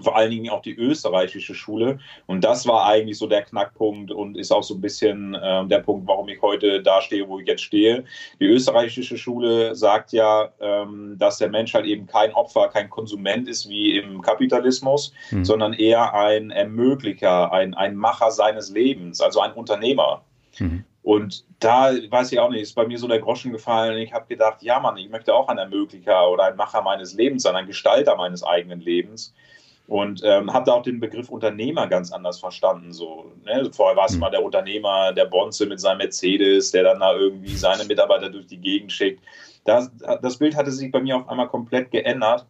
[0.01, 1.99] vor allen Dingen auch die österreichische Schule.
[2.25, 5.79] Und das war eigentlich so der Knackpunkt und ist auch so ein bisschen äh, der
[5.79, 8.03] Punkt, warum ich heute da stehe, wo ich jetzt stehe.
[8.39, 13.47] Die österreichische Schule sagt ja, ähm, dass der Mensch halt eben kein Opfer, kein Konsument
[13.47, 15.45] ist wie im Kapitalismus, mhm.
[15.45, 20.23] sondern eher ein Ermöglicher, ein, ein Macher seines Lebens, also ein Unternehmer.
[20.59, 20.83] Mhm.
[21.01, 23.97] Und da weiß ich auch nicht, ist bei mir so der Groschen gefallen.
[23.99, 27.43] Ich habe gedacht, ja Mann, ich möchte auch ein Ermöglicher oder ein Macher meines Lebens
[27.43, 29.33] sein, ein Gestalter meines eigenen Lebens.
[29.87, 32.93] Und ähm, habe da auch den Begriff Unternehmer ganz anders verstanden.
[32.93, 33.71] So, ne?
[33.73, 34.19] Vorher war es mhm.
[34.19, 38.45] mal der Unternehmer, der Bonze mit seinem Mercedes, der dann da irgendwie seine Mitarbeiter durch
[38.45, 39.23] die Gegend schickt.
[39.65, 39.89] Das,
[40.21, 42.45] das Bild hatte sich bei mir auf einmal komplett geändert.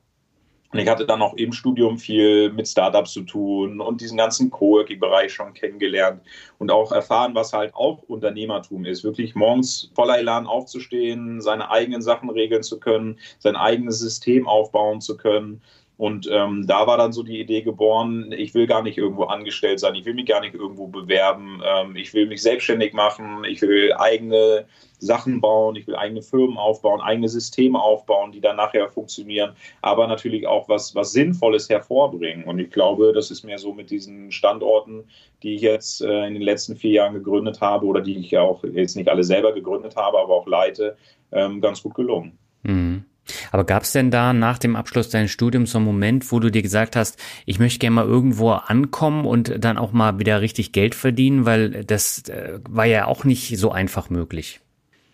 [0.72, 4.52] Und ich hatte dann auch im Studium viel mit Startups zu tun und diesen ganzen
[4.52, 6.22] Coworking-Bereich schon kennengelernt
[6.60, 9.04] und auch erfahren, was halt auch Unternehmertum ist.
[9.04, 15.02] Wirklich morgens voller Elan aufzustehen, seine eigenen Sachen regeln zu können, sein eigenes System aufbauen
[15.02, 15.62] zu können
[16.00, 19.82] und ähm, da war dann so die Idee geboren, ich will gar nicht irgendwo angestellt
[19.82, 23.62] sein, ich will mich gar nicht irgendwo bewerben, ähm, ich will mich selbstständig machen, ich
[23.62, 24.66] will eigene
[25.00, 30.08] Sachen bauen, ich will eigene Firmen aufbauen, eigene Systeme aufbauen, die dann nachher funktionieren, aber
[30.08, 32.46] natürlich auch was, was Sinnvolles hervorbringen.
[32.46, 35.04] Und ich glaube, das ist mir so mit diesen Standorten,
[35.44, 38.42] die ich jetzt äh, in den letzten vier Jahren gegründet habe oder die ich ja
[38.42, 40.96] auch jetzt nicht alle selber gegründet habe, aber auch leite,
[41.34, 42.38] ähm, ganz gut gelungen.
[42.64, 43.04] Mhm.
[43.52, 46.50] Aber gab es denn da nach dem Abschluss deines Studiums so einen Moment, wo du
[46.50, 50.72] dir gesagt hast, ich möchte gerne mal irgendwo ankommen und dann auch mal wieder richtig
[50.72, 54.62] Geld verdienen, weil das äh, war ja auch nicht so einfach möglich.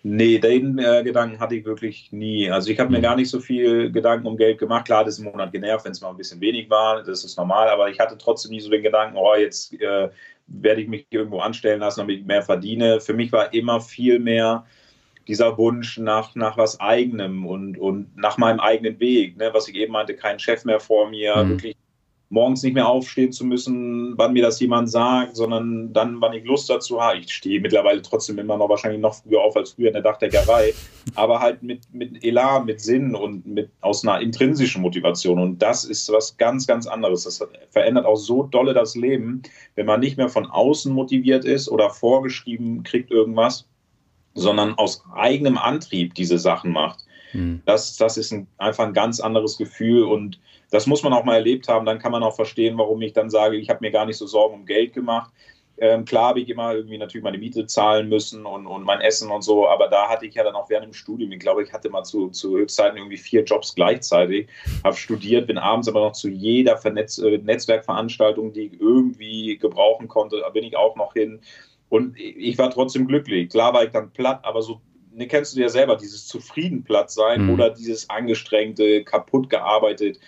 [0.07, 2.51] Nee, den äh, Gedanken hatte ich wirklich nie.
[2.51, 3.01] Also ich habe mir mhm.
[3.01, 4.85] gar nicht so viel Gedanken um Geld gemacht.
[4.85, 7.37] Klar, das ist im Monat genervt, wenn es mal ein bisschen wenig war, das ist
[7.37, 10.09] normal, aber ich hatte trotzdem nie so den Gedanken, oh, jetzt äh,
[10.45, 12.99] werde ich mich irgendwo anstellen lassen, damit ich mehr verdiene.
[12.99, 14.67] Für mich war immer viel mehr
[15.27, 19.49] dieser Wunsch nach, nach was Eigenem und, und nach meinem eigenen Weg, ne?
[19.53, 21.49] was ich eben meinte, kein Chef mehr vor mir, mhm.
[21.49, 21.75] wirklich
[22.29, 26.43] morgens nicht mehr aufstehen zu müssen, wann mir das jemand sagt, sondern dann, wann ich
[26.43, 27.19] Lust dazu habe.
[27.19, 30.73] Ich stehe mittlerweile trotzdem immer noch wahrscheinlich noch früher auf als früher in der Dachdeckerei,
[31.15, 35.39] aber halt mit, mit Elan, mit Sinn und mit aus einer intrinsischen Motivation.
[35.39, 37.23] Und das ist was ganz, ganz anderes.
[37.23, 39.43] Das verändert auch so dolle das Leben,
[39.75, 43.67] wenn man nicht mehr von außen motiviert ist oder vorgeschrieben kriegt irgendwas,
[44.35, 46.99] sondern aus eigenem Antrieb diese Sachen macht.
[47.33, 47.61] Mhm.
[47.65, 50.39] Das, das ist ein, einfach ein ganz anderes Gefühl und
[50.71, 51.85] das muss man auch mal erlebt haben.
[51.85, 54.27] Dann kann man auch verstehen, warum ich dann sage, ich habe mir gar nicht so
[54.27, 55.31] Sorgen um Geld gemacht.
[55.77, 59.29] Ähm, klar habe ich immer irgendwie natürlich meine Miete zahlen müssen und, und mein Essen
[59.29, 61.73] und so, aber da hatte ich ja dann auch während dem Studium, ich glaube, ich
[61.73, 64.47] hatte mal zu, zu Höchstzeiten irgendwie vier Jobs gleichzeitig,
[64.85, 70.07] habe studiert, bin abends aber noch zu jeder Vernetz äh, Netzwerkveranstaltung, die ich irgendwie gebrauchen
[70.07, 71.41] konnte, da bin ich auch noch hin.
[71.89, 73.49] Und ich war trotzdem glücklich.
[73.49, 74.81] Klar war ich dann platt, aber so,
[75.13, 77.51] ne, kennst du ja selber, dieses zufrieden platt sein mhm.
[77.51, 80.19] oder dieses angestrengte, kaputt gearbeitet,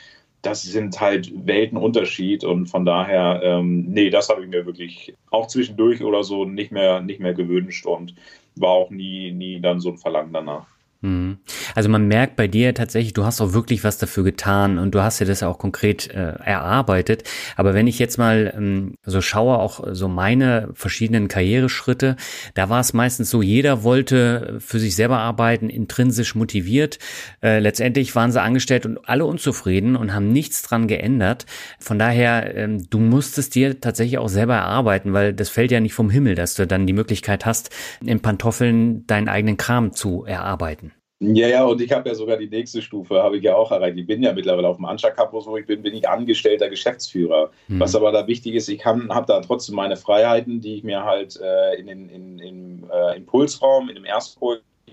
[0.41, 5.48] das sind halt Weltenunterschied und von daher, ähm, nee, das habe ich mir wirklich auch
[5.48, 8.13] zwischendurch oder so nicht mehr, nicht mehr gewünscht und
[8.56, 10.67] war auch nie, nie dann so ein Verlangen danach.
[11.01, 11.38] Mhm.
[11.75, 15.01] Also man merkt bei dir tatsächlich, du hast auch wirklich was dafür getan und du
[15.01, 17.23] hast dir das auch konkret äh, erarbeitet.
[17.55, 22.15] Aber wenn ich jetzt mal ähm, so schaue, auch so meine verschiedenen Karriereschritte,
[22.55, 26.97] da war es meistens so, jeder wollte für sich selber arbeiten, intrinsisch motiviert.
[27.43, 31.45] Äh, letztendlich waren sie angestellt und alle unzufrieden und haben nichts dran geändert.
[31.79, 35.93] Von daher, ähm, du musstest dir tatsächlich auch selber erarbeiten, weil das fällt ja nicht
[35.93, 37.69] vom Himmel, dass du dann die Möglichkeit hast,
[38.03, 40.88] in Pantoffeln deinen eigenen Kram zu erarbeiten.
[41.19, 43.97] Ja, ja, und ich habe ja sogar die nächste Stufe, habe ich ja auch erreicht.
[43.97, 47.49] Ich bin ja mittlerweile auf dem Anscha Campus, wo ich bin, bin ich angestellter Geschäftsführer.
[47.67, 47.80] Mhm.
[47.80, 51.39] Was aber da wichtig ist, ich habe da trotzdem meine Freiheiten, die ich mir halt
[51.41, 54.06] äh, in den in, in, äh, Impulsraum, in dem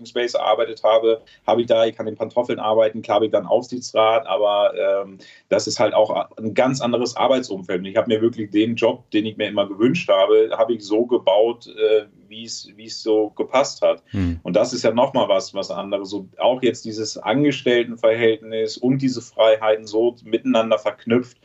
[0.04, 3.46] Space erarbeitet habe, habe ich da, ich kann in Pantoffeln arbeiten, klar habe ich dann
[3.46, 7.86] Aufsichtsrat, aber ähm, das ist halt auch ein ganz anderes Arbeitsumfeld.
[7.86, 11.06] Ich habe mir wirklich den Job, den ich mir immer gewünscht habe, habe ich so
[11.06, 14.02] gebaut, äh, wie es so gepasst hat.
[14.10, 14.40] Hm.
[14.42, 16.10] Und das ist ja nochmal was, was anderes.
[16.10, 21.38] So auch jetzt dieses Angestelltenverhältnis und diese Freiheiten so miteinander verknüpft,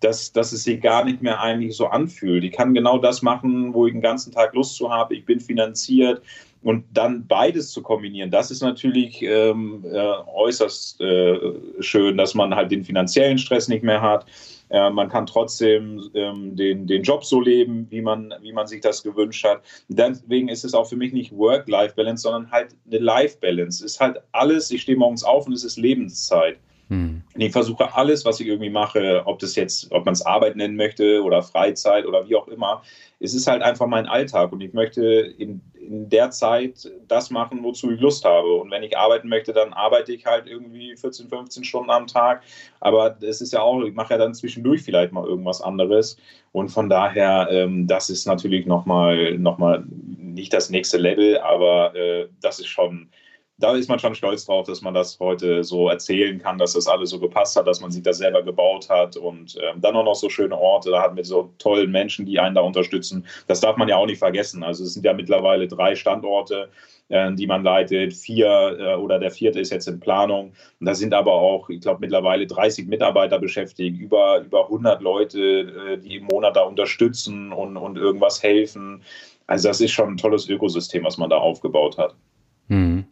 [0.00, 2.44] dass, dass es sich gar nicht mehr eigentlich so anfühlt.
[2.44, 5.14] Ich kann genau das machen, wo ich den ganzen Tag Lust zu habe.
[5.14, 6.20] Ich bin finanziert,
[6.64, 11.38] und dann beides zu kombinieren, das ist natürlich ähm, äh, äußerst äh,
[11.80, 14.24] schön, dass man halt den finanziellen Stress nicht mehr hat.
[14.70, 18.80] Äh, man kann trotzdem ähm, den, den Job so leben, wie man, wie man sich
[18.80, 19.60] das gewünscht hat.
[19.88, 23.84] Deswegen ist es auch für mich nicht Work-Life-Balance, sondern halt eine Life-Balance.
[23.84, 26.58] Ist halt alles, ich stehe morgens auf und es ist Lebenszeit.
[26.88, 27.22] Hm.
[27.36, 30.76] Ich versuche alles, was ich irgendwie mache, ob das jetzt, ob man es Arbeit nennen
[30.76, 32.82] möchte oder Freizeit oder wie auch immer,
[33.20, 37.62] es ist halt einfach mein Alltag und ich möchte in, in der Zeit das machen,
[37.62, 38.52] wozu ich Lust habe.
[38.54, 42.42] Und wenn ich arbeiten möchte, dann arbeite ich halt irgendwie 14, 15 Stunden am Tag.
[42.80, 46.18] Aber es ist ja auch, ich mache ja dann zwischendurch vielleicht mal irgendwas anderes.
[46.52, 49.58] Und von daher, ähm, das ist natürlich nochmal noch
[50.18, 53.08] nicht das nächste Level, aber äh, das ist schon
[53.56, 56.88] da ist man schon stolz drauf, dass man das heute so erzählen kann, dass das
[56.88, 60.04] alles so gepasst hat, dass man sich das selber gebaut hat und ähm, dann auch
[60.04, 63.26] noch so schöne Orte da hat mit so tollen Menschen, die einen da unterstützen.
[63.46, 64.64] Das darf man ja auch nicht vergessen.
[64.64, 66.68] Also es sind ja mittlerweile drei Standorte,
[67.08, 70.52] äh, die man leitet, vier äh, oder der vierte ist jetzt in Planung.
[70.80, 75.40] Und da sind aber auch, ich glaube, mittlerweile 30 Mitarbeiter beschäftigt, über, über 100 Leute,
[75.40, 79.04] äh, die im Monat da unterstützen und, und irgendwas helfen.
[79.46, 82.16] Also das ist schon ein tolles Ökosystem, was man da aufgebaut hat.
[82.66, 83.04] Mhm.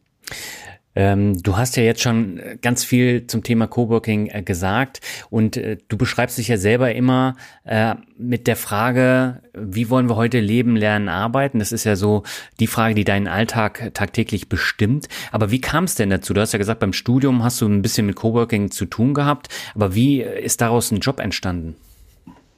[0.94, 5.78] Ähm, du hast ja jetzt schon ganz viel zum Thema Coworking äh, gesagt und äh,
[5.88, 10.76] du beschreibst dich ja selber immer äh, mit der Frage, wie wollen wir heute leben,
[10.76, 11.60] lernen, arbeiten?
[11.60, 12.24] Das ist ja so
[12.60, 15.08] die Frage, die deinen Alltag tagtäglich bestimmt.
[15.30, 16.34] Aber wie kam es denn dazu?
[16.34, 19.48] Du hast ja gesagt, beim Studium hast du ein bisschen mit Coworking zu tun gehabt,
[19.74, 21.76] aber wie ist daraus ein Job entstanden?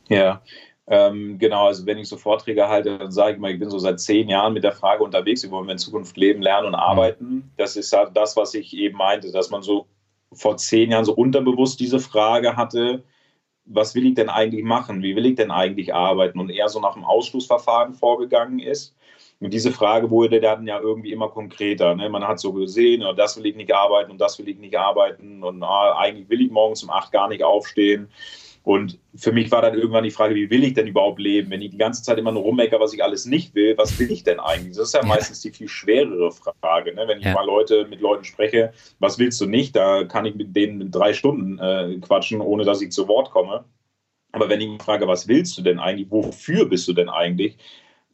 [0.08, 0.42] Ja,
[0.86, 3.78] ähm, genau, also wenn ich so Vorträge halte, dann sage ich mal, ich bin so
[3.78, 6.74] seit zehn Jahren mit der Frage unterwegs, wie wollen wir in Zukunft leben, lernen und
[6.74, 7.50] arbeiten.
[7.56, 9.86] Das ist halt das, was ich eben meinte, dass man so
[10.32, 13.02] vor zehn Jahren so unterbewusst diese Frage hatte,
[13.66, 15.02] was will ich denn eigentlich machen?
[15.02, 16.38] Wie will ich denn eigentlich arbeiten?
[16.38, 18.94] Und eher so nach dem Ausschlussverfahren vorgegangen ist.
[19.40, 21.94] Und diese Frage wurde dann ja irgendwie immer konkreter.
[21.94, 22.08] Ne?
[22.08, 24.76] Man hat so gesehen, oh, das will ich nicht arbeiten und das will ich nicht
[24.76, 28.08] arbeiten und ah, eigentlich will ich morgens um acht gar nicht aufstehen.
[28.64, 31.50] Und für mich war dann irgendwann die Frage, wie will ich denn überhaupt leben?
[31.50, 34.10] Wenn ich die ganze Zeit immer nur rummecker, was ich alles nicht will, was will
[34.10, 34.74] ich denn eigentlich?
[34.74, 35.06] Das ist ja, ja.
[35.06, 36.94] meistens die viel schwerere Frage.
[36.94, 37.04] Ne?
[37.06, 37.34] Wenn ich ja.
[37.34, 39.76] mal Leute mit Leuten spreche, was willst du nicht?
[39.76, 43.66] Da kann ich mit denen drei Stunden äh, quatschen, ohne dass ich zu Wort komme.
[44.32, 46.10] Aber wenn ich mich frage, was willst du denn eigentlich?
[46.10, 47.58] Wofür bist du denn eigentlich?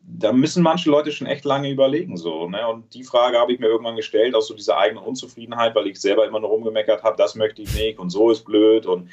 [0.02, 2.16] Da müssen manche Leute schon echt lange überlegen.
[2.16, 2.66] So, ne?
[2.66, 6.00] Und die Frage habe ich mir irgendwann gestellt, aus so dieser eigenen Unzufriedenheit, weil ich
[6.00, 9.10] selber immer nur rumgemeckert habe, das möchte ich nicht und so ist blöd und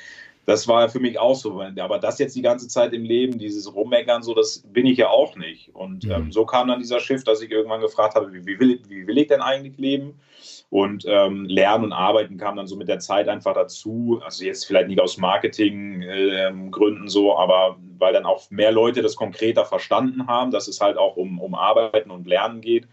[0.47, 1.62] das war für mich auch so.
[1.62, 5.10] Aber das jetzt die ganze Zeit im Leben, dieses Rummeckern, so, das bin ich ja
[5.10, 5.75] auch nicht.
[5.75, 6.12] Und mhm.
[6.12, 9.05] ähm, so kam dann dieser Shift, dass ich irgendwann gefragt habe, wie, wie, will, wie
[9.05, 10.21] will ich denn eigentlich leben?
[10.69, 14.21] Und ähm, Lernen und Arbeiten kam dann so mit der Zeit einfach dazu.
[14.23, 19.17] Also jetzt vielleicht nicht aus Marketinggründen ähm, so, aber weil dann auch mehr Leute das
[19.17, 22.88] konkreter verstanden haben, dass es halt auch um, um Arbeiten und Lernen geht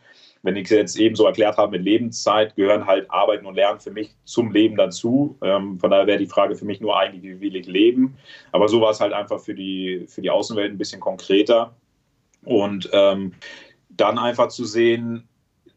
[0.45, 3.81] wenn ich es jetzt eben so erklärt habe mit Lebenszeit, gehören halt Arbeiten und Lernen
[3.81, 5.39] für mich zum Leben dazu.
[5.43, 8.17] Ähm, von daher wäre die Frage für mich nur eigentlich, wie will ich leben?
[8.53, 11.75] Aber so war es halt einfach für die, für die Außenwelt ein bisschen konkreter.
[12.45, 13.33] Und ähm,
[13.89, 15.27] dann einfach zu sehen,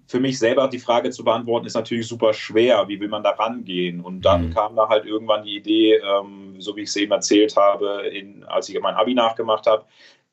[0.05, 2.89] für mich selber die Frage zu beantworten, ist natürlich super schwer.
[2.89, 4.01] Wie will man da rangehen?
[4.01, 4.53] Und dann mhm.
[4.53, 8.43] kam da halt irgendwann die Idee, ähm, so wie ich es eben erzählt habe, in,
[8.43, 9.85] als ich mein Abi nachgemacht habe,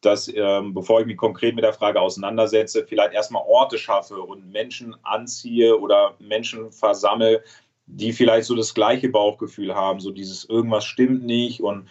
[0.04, 4.50] dass ähm, bevor ich mich konkret mit der Frage auseinandersetze, vielleicht erstmal Orte schaffe und
[4.50, 7.42] Menschen anziehe oder Menschen versammle,
[7.86, 11.88] die vielleicht so das gleiche Bauchgefühl haben, so dieses irgendwas stimmt nicht und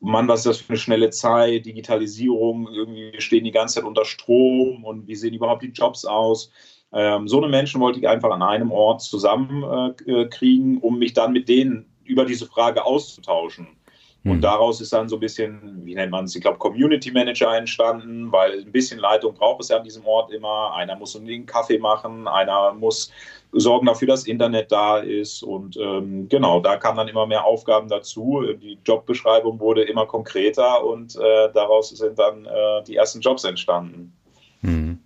[0.00, 4.04] Mann, was ist das für eine schnelle Zeit, Digitalisierung, irgendwie stehen die ganze Zeit unter
[4.04, 6.50] Strom und wie sehen überhaupt die Jobs aus?
[6.92, 11.32] Ähm, so eine Menschen wollte ich einfach an einem Ort zusammenkriegen, äh, um mich dann
[11.32, 13.68] mit denen über diese Frage auszutauschen.
[14.26, 14.40] Und mhm.
[14.40, 18.32] daraus ist dann so ein bisschen, wie nennt man es, ich glaube, Community Manager entstanden,
[18.32, 20.74] weil ein bisschen Leitung braucht es ja an diesem Ort immer.
[20.74, 23.12] Einer muss unbedingt Kaffee machen, einer muss
[23.52, 25.44] sorgen dafür, dass Internet da ist.
[25.44, 28.42] Und ähm, genau, da kamen dann immer mehr Aufgaben dazu.
[28.60, 34.12] Die Jobbeschreibung wurde immer konkreter und äh, daraus sind dann äh, die ersten Jobs entstanden.
[34.62, 34.98] Mhm.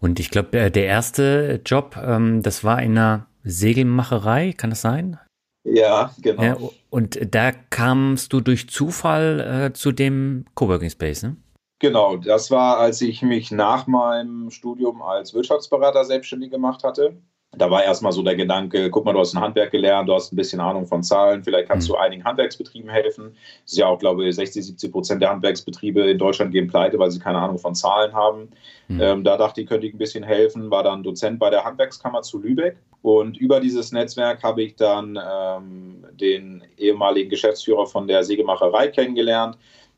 [0.00, 5.18] Und ich glaube, der erste Job, ähm, das war in einer Segelmacherei, kann das sein?
[5.68, 6.42] Ja, genau.
[6.42, 6.56] Ja,
[6.90, 11.36] und da kamst du durch Zufall äh, zu dem Coworking Space, ne?
[11.78, 17.20] Genau, das war, als ich mich nach meinem Studium als Wirtschaftsberater selbstständig gemacht hatte
[17.56, 20.32] da war erstmal so der Gedanke, guck mal, du hast ein Handwerk gelernt, du hast
[20.32, 21.94] ein bisschen Ahnung von Zahlen, vielleicht kannst mhm.
[21.94, 23.32] du einigen Handwerksbetrieben helfen.
[23.64, 26.98] Das ist ja auch, glaube ich, 60, 70 Prozent der Handwerksbetriebe in Deutschland gehen pleite,
[26.98, 28.50] weil sie keine Ahnung von Zahlen haben.
[28.88, 29.00] Mhm.
[29.00, 32.22] Ähm, da dachte ich, könnte ich ein bisschen helfen, war dann Dozent bei der Handwerkskammer
[32.22, 32.76] zu Lübeck.
[33.02, 39.56] Und über dieses Netzwerk habe ich dann ähm, den ehemaligen Geschäftsführer von der Sägemacherei kennengelernt.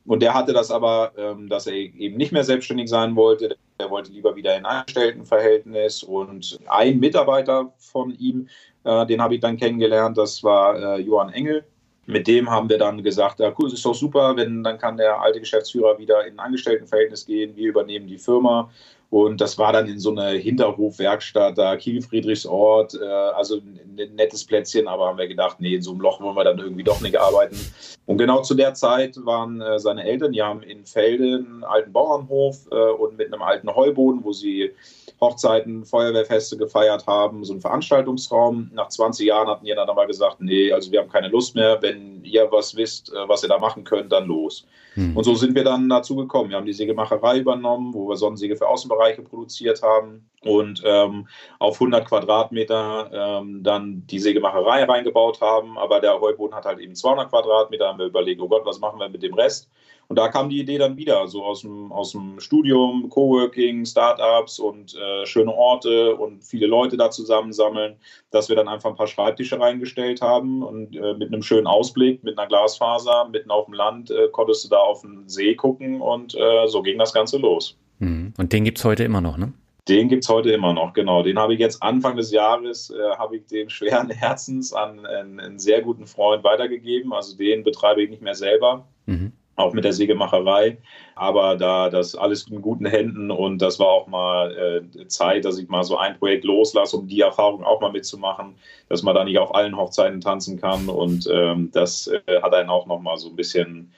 [0.08, 3.58] Und der hatte das aber, ähm, dass er eben nicht mehr selbstständig sein wollte.
[3.76, 6.02] Er wollte lieber wieder in Angestelltenverhältnis.
[6.02, 8.48] Und ein Mitarbeiter von ihm,
[8.84, 11.62] äh, den habe ich dann kennengelernt, das war äh, Johann Engel.
[12.06, 14.96] Mit dem haben wir dann gesagt, ja, cool, das ist doch super, wenn dann kann
[14.96, 18.70] der alte Geschäftsführer wieder in Angestelltenverhältnis gehen, wir übernehmen die Firma
[19.10, 24.86] Und das war dann in so einer Hinterhofwerkstatt da, Kiel-Friedrichsort, äh, also ein nettes Plätzchen,
[24.86, 27.18] aber haben wir gedacht, nee, in so einem Loch wollen wir dann irgendwie doch nicht
[27.18, 27.56] arbeiten.
[28.04, 31.92] Und genau zu der Zeit waren äh, seine Eltern, die haben in Felde einen alten
[31.92, 34.72] Bauernhof äh, und mit einem alten Heuboden, wo sie
[35.20, 38.70] Hochzeiten, Feuerwehrfeste gefeiert haben, so einen Veranstaltungsraum.
[38.72, 41.78] Nach 20 Jahren hatten die dann aber gesagt, nee, also wir haben keine Lust mehr,
[41.82, 44.64] wenn ihr was wisst, äh, was ihr da machen könnt, dann los.
[44.94, 45.16] Hm.
[45.16, 46.50] Und so sind wir dann dazu gekommen.
[46.50, 51.26] Wir haben die Sägemacherei übernommen, wo wir Sonnensäge für Außenbereiche produziert haben und ähm,
[51.58, 55.78] auf 100 Quadratmeter ähm, dann die Sägemacherei reingebaut haben.
[55.78, 57.88] Aber der Heuboden hat halt eben 200 Quadratmeter.
[57.88, 59.68] Haben wir überlegt, oh Gott, was machen wir mit dem Rest?
[60.08, 64.58] Und da kam die Idee dann wieder, so aus dem, aus dem Studium, Coworking, Startups
[64.58, 67.96] und äh, schöne Orte und viele Leute da zusammensammeln,
[68.30, 72.24] dass wir dann einfach ein paar Schreibtische reingestellt haben und äh, mit einem schönen Ausblick,
[72.24, 76.00] mit einer Glasfaser, mitten auf dem Land, äh, konntest du da auf den See gucken
[76.00, 77.76] und äh, so ging das Ganze los.
[77.98, 78.32] Mhm.
[78.38, 79.52] Und den gibt es heute immer noch, ne?
[79.88, 81.22] Den gibt es heute immer noch, genau.
[81.22, 85.38] Den habe ich jetzt Anfang des Jahres, äh, habe ich den schweren Herzens an einen,
[85.38, 87.12] einen, sehr guten Freund weitergegeben.
[87.12, 88.86] Also den betreibe ich nicht mehr selber.
[89.04, 90.78] Mhm auch mit der Sägemacherei.
[91.14, 95.58] Aber da das alles in guten Händen und das war auch mal äh, Zeit, dass
[95.58, 98.54] ich mal so ein Projekt loslasse, um die Erfahrung auch mal mitzumachen,
[98.88, 100.88] dass man da nicht auf allen Hochzeiten tanzen kann.
[100.88, 103.92] Und ähm, das äh, hat einen auch noch mal so ein bisschen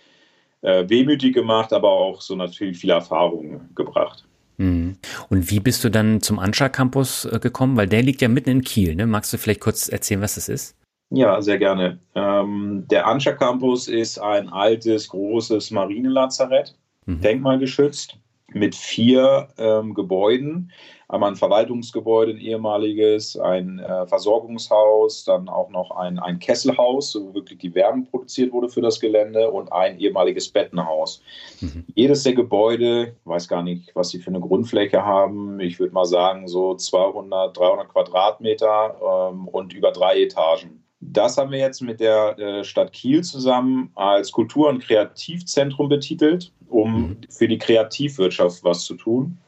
[0.63, 4.25] äh, wehmütig gemacht, aber auch so natürlich viel Erfahrung gebracht.
[4.57, 4.97] Mhm.
[5.29, 7.77] Und wie bist du dann zum Anscha Campus äh, gekommen?
[7.77, 8.95] Weil der liegt ja mitten in Kiel.
[8.95, 9.07] Ne?
[9.07, 10.77] Magst du vielleicht kurz erzählen, was das ist?
[11.11, 11.99] Ja, sehr gerne.
[12.15, 17.21] Ähm, der Anscha Campus ist ein altes, großes Marinelazarett, mhm.
[17.21, 18.17] denkmalgeschützt,
[18.53, 20.71] mit vier ähm, Gebäuden.
[21.09, 27.35] Einmal ein Verwaltungsgebäude, ein ehemaliges, ein äh, Versorgungshaus, dann auch noch ein, ein Kesselhaus, wo
[27.35, 31.21] wirklich die Wärme produziert wurde für das Gelände und ein ehemaliges Bettenhaus.
[31.61, 31.85] Mhm.
[31.95, 36.05] Jedes der Gebäude, weiß gar nicht, was sie für eine Grundfläche haben, ich würde mal
[36.05, 40.85] sagen so 200, 300 Quadratmeter ähm, und über drei Etagen.
[41.01, 46.53] Das haben wir jetzt mit der äh, Stadt Kiel zusammen als Kultur- und Kreativzentrum betitelt,
[46.69, 47.17] um mhm.
[47.31, 49.39] für die Kreativwirtschaft was zu tun.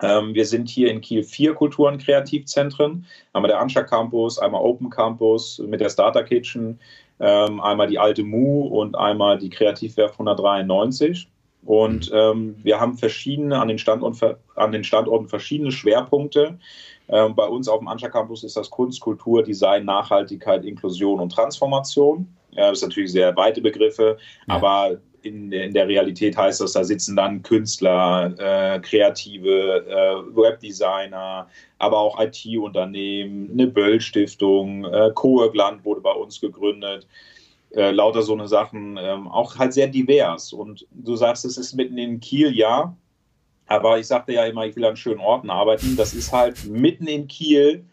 [0.00, 3.06] Ähm, wir sind hier in Kiel vier Kultur- und Kreativzentren.
[3.32, 6.78] Einmal der Anscha Campus, einmal Open Campus mit der Starter Kitchen,
[7.18, 11.28] ähm, einmal die alte Mu und einmal die Kreativwerft 193.
[11.64, 16.58] Und ähm, wir haben verschiedene an den, Standort, an den Standorten verschiedene Schwerpunkte.
[17.08, 21.30] Ähm, bei uns auf dem Anscha Campus ist das Kunst, Kultur, Design, Nachhaltigkeit, Inklusion und
[21.30, 22.28] Transformation.
[22.52, 24.16] Ja, das sind natürlich sehr weite Begriffe,
[24.48, 24.54] ja.
[24.54, 31.48] aber in, in, der Realität heißt das, da sitzen dann Künstler, äh, Kreative, äh, Webdesigner,
[31.78, 37.06] aber auch IT-Unternehmen, eine Böll-Stiftung, äh, Coworkland wurde bei uns gegründet.
[37.76, 40.54] Äh, lauter so eine Sachen, ähm, auch halt sehr divers.
[40.54, 42.96] Und du sagst, es ist mitten in Kiel, ja,
[43.66, 45.94] aber ich sagte ja immer, ich will an schönen Orten arbeiten.
[45.94, 47.84] Das ist halt mitten in Kiel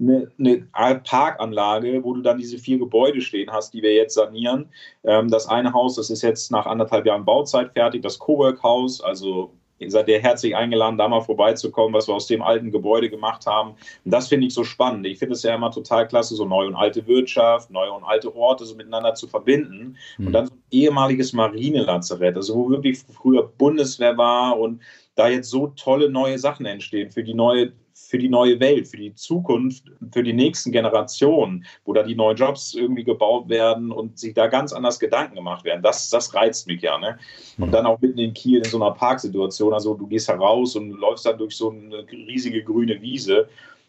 [0.00, 4.68] eine, eine Parkanlage, wo du dann diese vier Gebäude stehen hast, die wir jetzt sanieren.
[5.04, 9.52] Ähm, das eine Haus, das ist jetzt nach anderthalb Jahren Bauzeit fertig, das Cowork-Haus, also
[9.80, 13.46] ihr seid ihr herzlich eingeladen, da mal vorbeizukommen, was wir aus dem alten Gebäude gemacht
[13.46, 13.70] haben.
[14.04, 15.06] Und das finde ich so spannend.
[15.06, 18.34] Ich finde es ja immer total klasse, so neue und alte Wirtschaft, neue und alte
[18.36, 19.96] Orte so miteinander zu verbinden.
[20.18, 20.26] Mhm.
[20.26, 24.82] Und dann so ein ehemaliges Marinelazarett, also wo wirklich früher Bundeswehr war und
[25.14, 27.72] da jetzt so tolle neue Sachen entstehen für die neue
[28.10, 32.36] für die neue Welt, für die Zukunft, für die nächsten Generationen, wo da die neuen
[32.36, 35.80] Jobs irgendwie gebaut werden und sich da ganz anders Gedanken gemacht werden.
[35.80, 36.98] Das, das reizt mich ja.
[36.98, 37.16] Ne?
[37.58, 40.90] Und dann auch mitten in Kiel in so einer Parksituation, also du gehst heraus und
[40.90, 43.48] läufst dann durch so eine riesige grüne Wiese.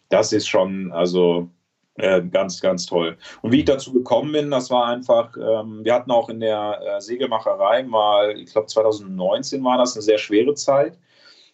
[0.10, 1.49] Das ist schon, also
[1.95, 3.17] äh, ganz, ganz toll.
[3.41, 6.79] Und wie ich dazu gekommen bin, das war einfach, ähm, wir hatten auch in der
[6.79, 10.95] äh, Segelmacherei mal, ich glaube 2019 war das eine sehr schwere Zeit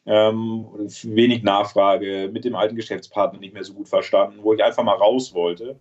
[0.07, 0.65] ähm,
[1.03, 4.95] wenig Nachfrage, mit dem alten Geschäftspartner nicht mehr so gut verstanden, wo ich einfach mal
[4.95, 5.77] raus wollte.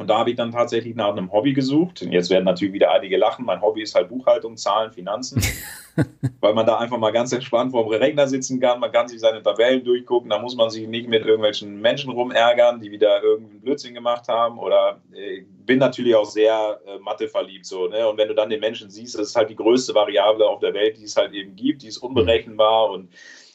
[0.00, 2.00] Und da habe ich dann tatsächlich nach einem Hobby gesucht.
[2.00, 3.44] Und jetzt werden natürlich wieder einige lachen.
[3.44, 5.42] Mein Hobby ist halt Buchhaltung, Zahlen, Finanzen.
[6.40, 8.80] weil man da einfach mal ganz entspannt vor dem Rechner sitzen kann.
[8.80, 10.30] Man kann sich seine Tabellen durchgucken.
[10.30, 14.58] Da muss man sich nicht mit irgendwelchen Menschen rumärgern, die wieder irgendeinen Blödsinn gemacht haben.
[14.58, 17.66] Oder äh, bin natürlich auch sehr äh, Mathe verliebt.
[17.66, 18.08] So, ne?
[18.08, 20.72] Und wenn du dann den Menschen siehst, das ist halt die größte Variable auf der
[20.72, 21.82] Welt, die es halt eben gibt.
[21.82, 23.10] Die ist unberechenbar und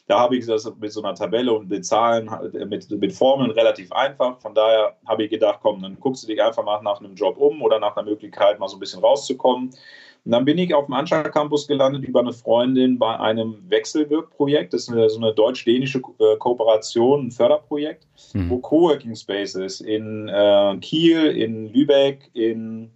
[0.06, 2.30] da habe ich das mit so einer Tabelle und mit Zahlen,
[2.68, 4.40] mit, mit Formeln relativ einfach.
[4.40, 7.36] Von daher habe ich gedacht, komm, dann guckst du dich einfach mal nach einem Job
[7.38, 9.70] um oder nach einer Möglichkeit, mal so ein bisschen rauszukommen.
[10.26, 14.74] Und dann bin ich auf dem Anscha Campus gelandet über eine Freundin bei einem Wechselwirkprojekt.
[14.74, 18.50] Das ist eine, so eine deutsch-dänische äh, Kooperation, ein Förderprojekt, mhm.
[18.50, 22.90] wo Coworking Spaces in äh, Kiel, in Lübeck, in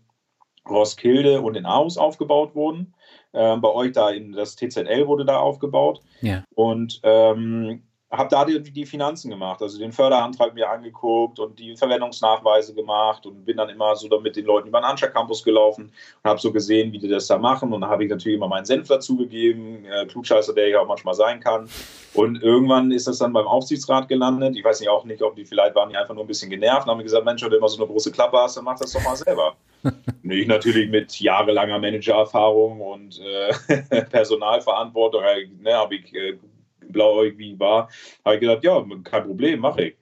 [0.69, 2.94] Roskilde und in Aarhus aufgebaut wurden.
[3.33, 6.00] Ähm, bei euch da in das TZL wurde da aufgebaut.
[6.20, 6.44] Ja.
[6.54, 11.76] Und ähm, habe da die, die, Finanzen gemacht, also den Förderantrag mir angeguckt und die
[11.76, 15.92] Verwendungsnachweise gemacht und bin dann immer so mit den Leuten über den Anscha Campus gelaufen
[16.22, 18.48] und habe so gesehen, wie die das da machen und dann habe ich natürlich immer
[18.48, 21.68] meinen Senf dazugegeben, äh, Klugscheißer, der ich auch manchmal sein kann
[22.14, 25.44] und irgendwann ist das dann beim Aufsichtsrat gelandet, ich weiß nicht auch nicht, ob die
[25.44, 27.68] vielleicht waren die einfach nur ein bisschen genervt und haben gesagt, Mensch, wenn du immer
[27.68, 29.54] so eine große Klappe hast, dann mach das doch mal selber.
[30.22, 35.22] ich natürlich mit jahrelanger Managererfahrung und äh, Personalverantwortung,
[35.60, 36.38] ne, habe ich äh,
[36.81, 37.88] blauäugig war,
[38.24, 39.96] habe ich gedacht, ja, kein Problem, mache ich.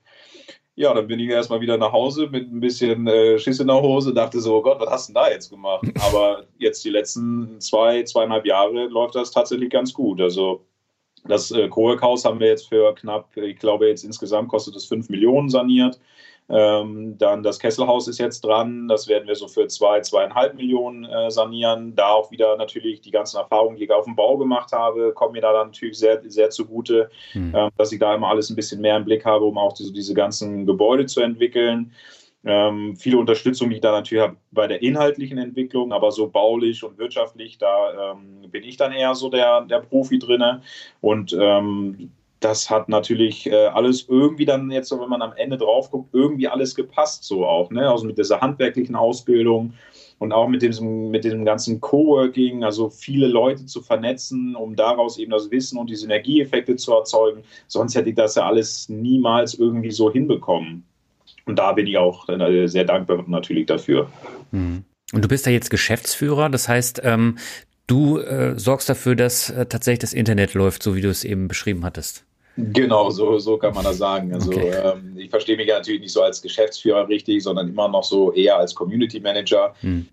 [0.74, 3.82] Ja, dann bin ich erstmal wieder nach Hause mit ein bisschen äh, Schiss in der
[3.82, 5.84] Hose, dachte so, oh Gott, was hast du denn da jetzt gemacht?
[6.06, 10.20] Aber jetzt die letzten zwei, zweieinhalb Jahre läuft das tatsächlich ganz gut.
[10.20, 10.64] Also
[11.24, 15.08] das äh, Cowork-Haus haben wir jetzt für knapp, ich glaube jetzt insgesamt kostet es 5
[15.08, 15.98] Millionen saniert.
[16.50, 21.04] Ähm, dann das Kesselhaus ist jetzt dran, das werden wir so für zwei, zweieinhalb Millionen
[21.04, 21.94] äh, sanieren.
[21.94, 25.32] Da auch wieder natürlich die ganzen Erfahrungen, die ich auf dem Bau gemacht habe, kommen
[25.32, 27.52] mir da dann natürlich sehr, sehr zugute, mhm.
[27.54, 29.92] ähm, dass ich da immer alles ein bisschen mehr im Blick habe, um auch diese,
[29.92, 31.92] diese ganzen Gebäude zu entwickeln.
[32.44, 36.82] Ähm, viele Unterstützung, die ich da natürlich habe bei der inhaltlichen Entwicklung, aber so baulich
[36.82, 40.62] und wirtschaftlich, da ähm, bin ich dann eher so der, der Profi drinne.
[41.00, 45.90] Und ähm, das hat natürlich äh, alles irgendwie dann jetzt, wenn man am Ende drauf
[45.90, 47.90] guckt, irgendwie alles gepasst, so auch, ne?
[47.90, 49.74] Also mit dieser handwerklichen Ausbildung
[50.18, 55.18] und auch mit diesem, mit diesem ganzen Coworking, also viele Leute zu vernetzen, um daraus
[55.18, 57.42] eben das Wissen und die Synergieeffekte zu erzeugen.
[57.66, 60.84] Sonst hätte ich das ja alles niemals irgendwie so hinbekommen.
[61.46, 64.10] Und da bin ich auch äh, sehr dankbar natürlich dafür.
[64.50, 64.84] Mhm.
[65.12, 67.38] Und du bist ja jetzt Geschäftsführer, das heißt, ähm,
[67.86, 71.48] du äh, sorgst dafür, dass äh, tatsächlich das Internet läuft, so wie du es eben
[71.48, 72.24] beschrieben hattest.
[72.58, 74.34] Genau, so, so kann man das sagen.
[74.34, 74.70] Also okay.
[74.70, 78.32] ähm, ich verstehe mich ja natürlich nicht so als Geschäftsführer richtig, sondern immer noch so
[78.32, 79.74] eher als Community Manager.
[79.80, 80.08] Hm.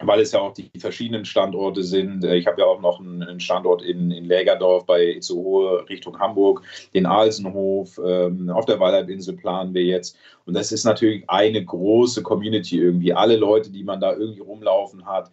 [0.00, 2.24] Weil es ja auch die verschiedenen Standorte sind.
[2.24, 6.62] Äh, ich habe ja auch noch einen Standort in, in Lägerdorf bei Itzehoe Richtung Hamburg,
[6.94, 10.16] den Alsenhof, ähm, auf der Waldhalbinsel planen wir jetzt.
[10.46, 13.12] Und das ist natürlich eine große Community irgendwie.
[13.12, 15.30] Alle Leute, die man da irgendwie rumlaufen hat,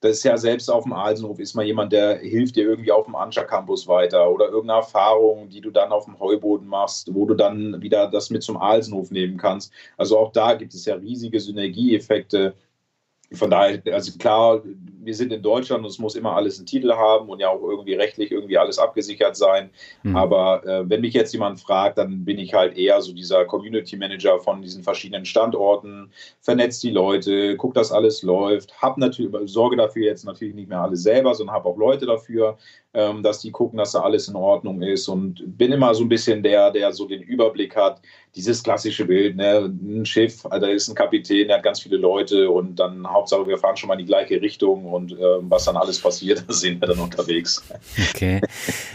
[0.00, 3.06] das ist ja selbst auf dem Alsenhof ist mal jemand, der hilft dir irgendwie auf
[3.06, 7.24] dem Anscha Campus weiter oder irgendeine Erfahrung, die du dann auf dem Heuboden machst, wo
[7.24, 9.72] du dann wieder das mit zum Alsenhof nehmen kannst.
[9.96, 12.54] Also auch da gibt es ja riesige Synergieeffekte.
[13.32, 14.62] Von daher, also klar,
[15.06, 17.62] wir sind in Deutschland und es muss immer alles einen Titel haben und ja auch
[17.62, 19.70] irgendwie rechtlich irgendwie alles abgesichert sein.
[20.02, 20.16] Mhm.
[20.16, 23.96] Aber äh, wenn mich jetzt jemand fragt, dann bin ich halt eher so dieser Community
[23.96, 26.10] Manager von diesen verschiedenen Standorten,
[26.40, 30.80] vernetzt die Leute, guck, dass alles läuft, hab natürlich, sorge dafür jetzt natürlich nicht mehr
[30.80, 32.58] alles selber, sondern habe auch Leute dafür,
[32.96, 36.08] ähm, dass die gucken, dass da alles in Ordnung ist und bin immer so ein
[36.08, 38.00] bisschen der, der so den Überblick hat,
[38.36, 39.72] dieses klassische Bild, ne?
[39.82, 43.56] ein Schiff, da ist ein Kapitän, der hat ganz viele Leute und dann Hauptsache, wir
[43.56, 46.80] fahren schon mal in die gleiche Richtung und äh, was dann alles passiert, da sind
[46.80, 47.62] wir dann unterwegs.
[48.14, 48.40] Okay,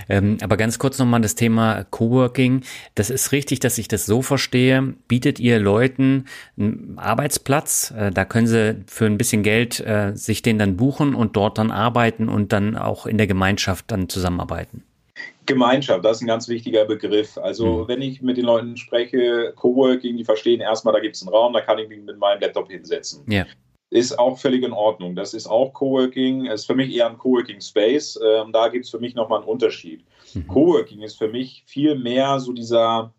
[0.10, 2.62] ähm, aber ganz kurz nochmal das Thema Coworking.
[2.94, 4.94] Das ist richtig, dass ich das so verstehe.
[5.08, 6.26] Bietet ihr Leuten
[6.58, 7.94] einen Arbeitsplatz?
[7.98, 11.58] Äh, da können sie für ein bisschen Geld äh, sich den dann buchen und dort
[11.58, 14.84] dann arbeiten und dann auch in der Gemeinschaft dann zusammenarbeiten.
[15.46, 17.38] Gemeinschaft, das ist ein ganz wichtiger Begriff.
[17.38, 17.88] Also mhm.
[17.88, 21.54] wenn ich mit den Leuten spreche, Coworking, die verstehen erstmal, da gibt es einen Raum,
[21.54, 23.24] da kann ich mich mit meinem Laptop hinsetzen.
[23.28, 23.46] Ja.
[23.90, 25.16] Ist auch völlig in Ordnung.
[25.16, 28.18] Das ist auch Coworking, ist für mich eher ein Coworking Space.
[28.24, 30.06] Ähm, da gibt es für mich nochmal einen Unterschied.
[30.34, 30.48] Mhm.
[30.48, 33.14] Coworking ist für mich viel mehr so dieser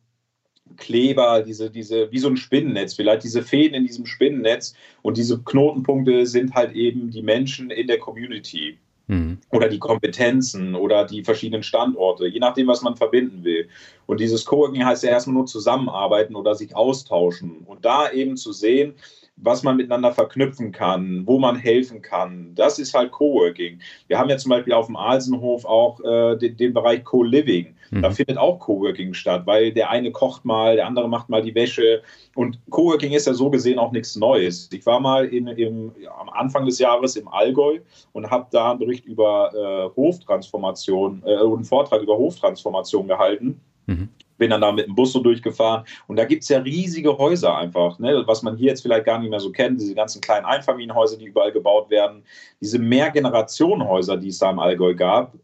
[0.76, 5.42] Kleber, diese, diese, wie so ein Spinnennetz, vielleicht diese Fäden in diesem Spinnennetz und diese
[5.42, 8.78] Knotenpunkte sind halt eben die Menschen in der Community.
[9.06, 9.38] Mhm.
[9.50, 13.68] Oder die Kompetenzen oder die verschiedenen Standorte, je nachdem, was man verbinden will.
[14.06, 17.58] Und dieses Coworking heißt ja erstmal nur zusammenarbeiten oder sich austauschen.
[17.66, 18.94] Und da eben zu sehen,
[19.36, 22.54] was man miteinander verknüpfen kann, wo man helfen kann.
[22.54, 23.80] Das ist halt Coworking.
[24.06, 27.74] Wir haben ja zum Beispiel auf dem Alsenhof auch äh, den, den, Bereich Co-Living.
[27.90, 28.14] Da mhm.
[28.14, 32.02] findet auch Coworking statt, weil der eine kocht mal, der andere macht mal die Wäsche.
[32.34, 34.70] Und Coworking ist ja so gesehen auch nichts Neues.
[34.72, 37.80] Ich war mal in, im, am Anfang des Jahres im Allgäu
[38.12, 43.60] und habe da einen Bericht über äh, Hoftransformation, äh, einen Vortrag über Hoftransformation gehalten.
[43.86, 44.08] Mhm
[44.42, 45.84] bin dann da mit dem Bus so durchgefahren.
[46.08, 48.24] Und da gibt es ja riesige Häuser einfach, ne?
[48.26, 51.26] was man hier jetzt vielleicht gar nicht mehr so kennt, diese ganzen kleinen Einfamilienhäuser, die
[51.26, 52.24] überall gebaut werden,
[52.60, 55.34] diese Mehrgenerationenhäuser, die es da im Allgäu gab,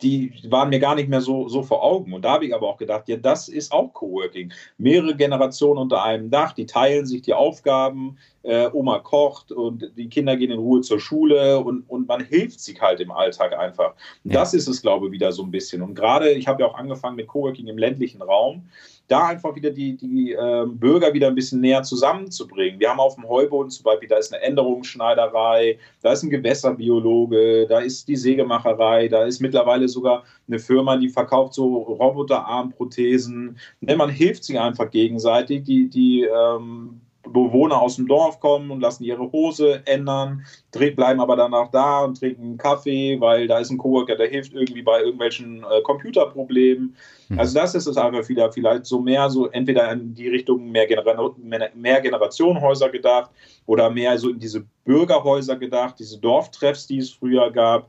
[0.00, 2.14] die waren mir gar nicht mehr so, so vor Augen.
[2.14, 4.50] Und da habe ich aber auch gedacht, ja, das ist auch Coworking.
[4.78, 8.16] Mehrere Generationen unter einem Dach, die teilen sich die Aufgaben,
[8.48, 12.60] äh, Oma kocht und die Kinder gehen in Ruhe zur Schule und, und man hilft
[12.60, 13.94] sich halt im Alltag einfach.
[14.24, 14.34] Ja.
[14.34, 15.82] Das ist es, glaube ich, wieder so ein bisschen.
[15.82, 18.64] Und gerade, ich habe ja auch angefangen mit Coworking im ländlichen Raum
[19.08, 22.78] da einfach wieder die, die äh, Bürger wieder ein bisschen näher zusammenzubringen.
[22.78, 27.66] Wir haben auf dem Heuboden zum Beispiel, da ist eine Änderungsschneiderei, da ist ein Gewässerbiologe,
[27.66, 33.58] da ist die Sägemacherei, da ist mittlerweile sogar eine Firma, die verkauft so Roboterarmprothesen.
[33.80, 35.64] Ne, man hilft sich einfach gegenseitig.
[35.64, 37.00] Die, die ähm,
[37.32, 42.18] Bewohner aus dem Dorf kommen und lassen ihre Hose ändern, bleiben aber danach da und
[42.18, 46.96] trinken einen Kaffee, weil da ist ein Coworker, der hilft irgendwie bei irgendwelchen äh, Computerproblemen.
[47.28, 47.38] Mhm.
[47.38, 50.86] Also das ist es einfach wieder vielleicht so mehr so entweder in die Richtung mehr,
[50.86, 51.34] Genera
[51.74, 53.30] mehr Generationenhäuser gedacht
[53.66, 57.88] oder mehr so in diese Bürgerhäuser gedacht, diese Dorftreffs, die es früher gab.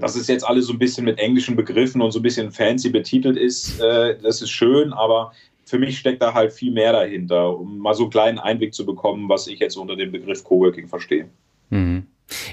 [0.00, 2.88] Das ist jetzt alles so ein bisschen mit englischen Begriffen und so ein bisschen fancy
[2.88, 3.80] betitelt ist.
[3.80, 5.32] Äh, das ist schön, aber
[5.68, 8.86] für mich steckt da halt viel mehr dahinter, um mal so einen kleinen Einblick zu
[8.86, 11.28] bekommen, was ich jetzt unter dem Begriff Coworking verstehe.
[11.70, 12.06] Mhm.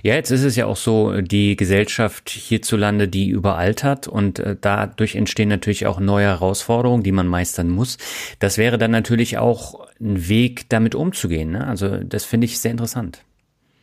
[0.03, 5.16] Ja, jetzt ist es ja auch so, die Gesellschaft hierzulande, die überaltert und äh, dadurch
[5.16, 7.97] entstehen natürlich auch neue Herausforderungen, die man meistern muss.
[8.39, 11.51] Das wäre dann natürlich auch ein Weg, damit umzugehen.
[11.51, 11.68] Ne?
[11.68, 13.24] Also das finde ich sehr interessant.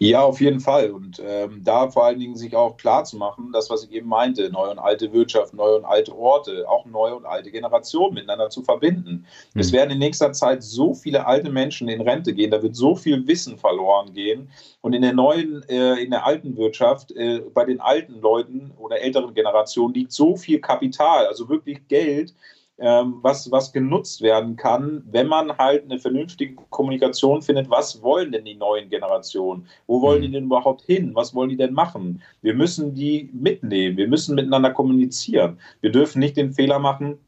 [0.03, 0.91] Ja, auf jeden Fall.
[0.91, 4.09] Und ähm, da vor allen Dingen sich auch klar zu machen, das, was ich eben
[4.09, 8.51] meinte, neue und alte Wirtschaft, neue und alte Orte, auch neue und alte Generationen miteinander
[8.51, 9.27] zu verbinden.
[9.55, 9.61] Mhm.
[9.61, 12.97] Es werden in nächster Zeit so viele alte Menschen in Rente gehen, da wird so
[12.97, 14.51] viel Wissen verloren gehen.
[14.81, 19.01] Und in der neuen, äh, in der alten Wirtschaft, äh, bei den alten Leuten oder
[19.01, 22.35] älteren Generationen liegt so viel Kapital, also wirklich Geld,
[22.83, 28.33] ähm, was, was genutzt werden kann, wenn man halt eine vernünftige Kommunikation findet, was wollen
[28.33, 29.69] denn die neuen Generationen?
[29.87, 30.33] Wo wollen die mhm.
[30.33, 31.15] denn überhaupt hin?
[31.15, 32.21] Was wollen die denn machen?
[32.43, 35.59] Wir müssen die mitnehmen, wir müssen miteinander kommunizieren.
[35.81, 37.19] Wir dürfen nicht den Fehler machen,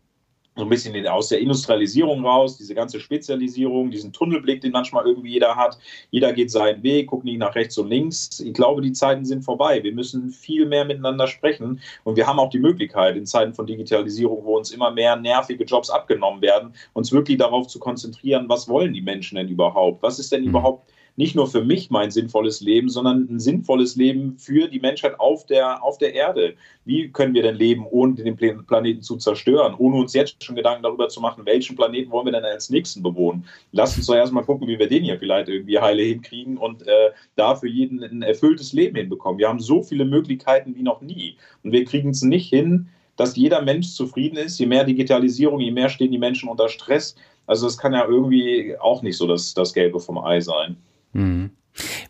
[0.56, 5.32] so ein bisschen aus der Industrialisierung raus, diese ganze Spezialisierung, diesen Tunnelblick, den manchmal irgendwie
[5.32, 5.78] jeder hat.
[6.10, 8.38] Jeder geht seinen Weg, guckt nicht nach rechts und links.
[8.38, 9.82] Ich glaube, die Zeiten sind vorbei.
[9.82, 13.66] Wir müssen viel mehr miteinander sprechen und wir haben auch die Möglichkeit, in Zeiten von
[13.66, 18.68] Digitalisierung, wo uns immer mehr nervige Jobs abgenommen werden, uns wirklich darauf zu konzentrieren, was
[18.68, 20.02] wollen die Menschen denn überhaupt?
[20.02, 20.50] Was ist denn mhm.
[20.50, 25.18] überhaupt nicht nur für mich mein sinnvolles Leben, sondern ein sinnvolles Leben für die Menschheit
[25.20, 26.54] auf der, auf der Erde.
[26.84, 30.82] Wie können wir denn leben, ohne den Planeten zu zerstören, ohne uns jetzt schon Gedanken
[30.82, 33.44] darüber zu machen, welchen Planeten wollen wir denn als nächsten bewohnen?
[33.72, 37.10] Lasst uns doch erstmal gucken, wie wir den hier vielleicht irgendwie heile hinkriegen und äh,
[37.36, 39.38] da für jeden ein erfülltes Leben hinbekommen.
[39.38, 43.36] Wir haben so viele Möglichkeiten wie noch nie und wir kriegen es nicht hin, dass
[43.36, 44.58] jeder Mensch zufrieden ist.
[44.58, 47.14] Je mehr Digitalisierung, je mehr stehen die Menschen unter Stress.
[47.46, 50.76] Also das kann ja irgendwie auch nicht so das, das Gelbe vom Ei sein.
[51.14, 51.50] Mhm.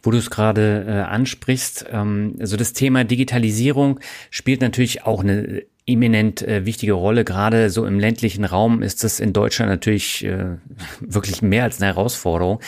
[0.03, 4.01] Wo du es gerade äh, ansprichst, ähm, also das Thema Digitalisierung
[4.31, 7.25] spielt natürlich auch eine eminent äh, wichtige Rolle.
[7.25, 10.57] Gerade so im ländlichen Raum ist das in Deutschland natürlich äh,
[11.01, 12.61] wirklich mehr als eine Herausforderung.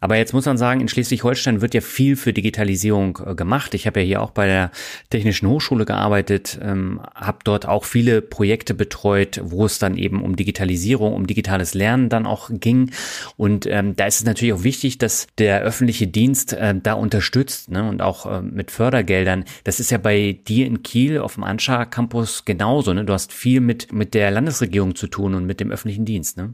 [0.00, 3.74] Aber jetzt muss man sagen, in Schleswig-Holstein wird ja viel für Digitalisierung äh, gemacht.
[3.74, 4.70] Ich habe ja hier auch bei der
[5.10, 10.36] Technischen Hochschule gearbeitet, ähm, habe dort auch viele Projekte betreut, wo es dann eben um
[10.36, 12.90] Digitalisierung, um digitales Lernen dann auch ging.
[13.36, 17.70] Und ähm, da ist es natürlich auch wichtig, dass der öffentliche Dienst äh, da unterstützt
[17.70, 17.86] ne?
[17.88, 19.44] und auch äh, mit Fördergeldern.
[19.64, 22.94] Das ist ja bei dir in Kiel auf dem Anscha Campus genauso.
[22.94, 23.04] Ne?
[23.04, 26.38] Du hast viel mit, mit der Landesregierung zu tun und mit dem öffentlichen Dienst.
[26.38, 26.52] Ne?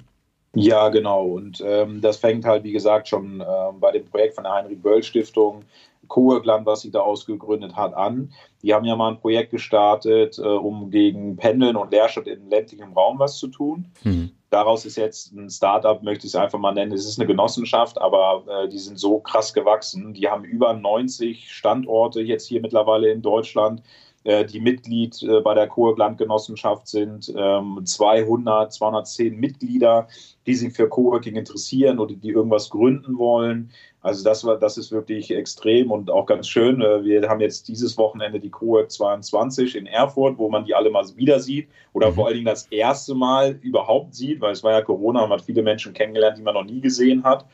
[0.56, 1.26] Ja, genau.
[1.26, 3.44] Und ähm, das fängt halt, wie gesagt, schon äh,
[3.78, 5.64] bei dem Projekt von der Heinrich-Böll-Stiftung,
[6.08, 8.32] Koegland, was sie da ausgegründet hat, an.
[8.62, 12.92] Die haben ja mal ein Projekt gestartet, äh, um gegen Pendeln und Leerstadt in ländlichem
[12.94, 13.86] Raum was zu tun.
[14.04, 14.30] Mhm.
[14.48, 16.92] Daraus ist jetzt ein Startup, möchte ich es einfach mal nennen.
[16.92, 20.14] Es ist eine Genossenschaft, aber äh, die sind so krass gewachsen.
[20.14, 23.82] Die haben über 90 Standorte jetzt hier mittlerweile in Deutschland
[24.26, 30.08] äh, die Mitglied äh, bei der Cowork-Landgenossenschaft sind, 200, ähm, 210 Mitglieder,
[30.46, 33.70] die sich für Coworking interessieren oder die irgendwas gründen wollen.
[34.00, 36.80] Also das war, das ist wirklich extrem und auch ganz schön.
[36.80, 40.90] Äh, wir haben jetzt dieses Wochenende die Cowork 22 in Erfurt, wo man die alle
[40.90, 42.14] mal wieder sieht oder mhm.
[42.14, 45.46] vor allen Dingen das erste Mal überhaupt sieht, weil es war ja Corona, man hat
[45.46, 47.46] viele Menschen kennengelernt, die man noch nie gesehen hat.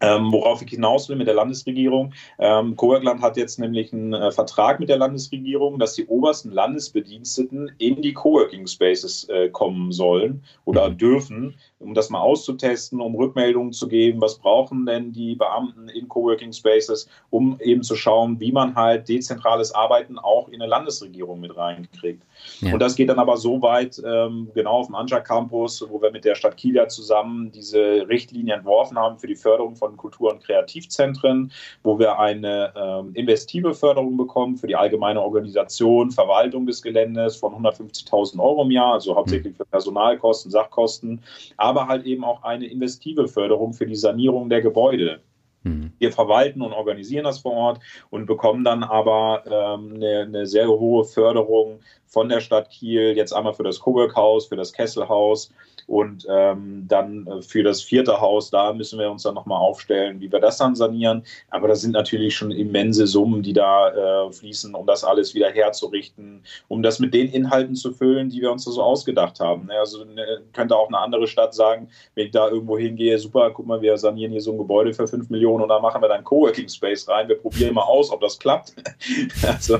[0.00, 2.12] Ähm, worauf ich hinaus will mit der Landesregierung.
[2.38, 7.72] Ähm, Coworkland hat jetzt nämlich einen äh, Vertrag mit der Landesregierung, dass die obersten Landesbediensteten
[7.78, 10.98] in die Coworking Spaces äh, kommen sollen oder mhm.
[10.98, 16.08] dürfen, um das mal auszutesten, um Rückmeldungen zu geben, was brauchen denn die Beamten in
[16.08, 21.40] Coworking Spaces, um eben zu schauen, wie man halt dezentrales Arbeiten auch in eine Landesregierung
[21.40, 22.22] mit reinkriegt.
[22.60, 22.72] Ja.
[22.72, 26.10] Und das geht dann aber so weit, ähm, genau auf dem Anja Campus, wo wir
[26.10, 30.32] mit der Stadt Kiel ja zusammen diese Richtlinie entworfen haben für die Förderung von Kultur-
[30.32, 31.52] und Kreativzentren,
[31.82, 37.52] wo wir eine ähm, investive Förderung bekommen für die allgemeine Organisation, Verwaltung des Geländes von
[37.52, 41.20] 150.000 Euro im Jahr, also hauptsächlich für Personalkosten, Sachkosten,
[41.66, 45.20] aber halt eben auch eine investive Förderung für die Sanierung der Gebäude.
[45.64, 45.92] Mhm.
[45.98, 50.68] Wir verwalten und organisieren das vor Ort und bekommen dann aber ähm, eine, eine, sehr
[50.68, 55.52] hohe Förderung von der Stadt Kiel, jetzt einmal für das Coburg-Haus, für das Kesselhaus
[55.86, 60.20] und ähm, dann äh, für das vierte Haus, da müssen wir uns dann nochmal aufstellen,
[60.20, 61.22] wie wir das dann sanieren.
[61.50, 65.50] Aber das sind natürlich schon immense Summen, die da äh, fließen, um das alles wieder
[65.50, 69.70] herzurichten, um das mit den Inhalten zu füllen, die wir uns da so ausgedacht haben.
[69.70, 73.66] Also ne, könnte auch eine andere Stadt sagen, wenn ich da irgendwo hingehe, super, guck
[73.66, 76.24] mal, wir sanieren hier so ein Gebäude für 5 Millionen und da machen wir dann
[76.24, 77.28] Coworking Space rein.
[77.28, 78.74] Wir probieren mal aus, ob das klappt.
[79.46, 79.78] also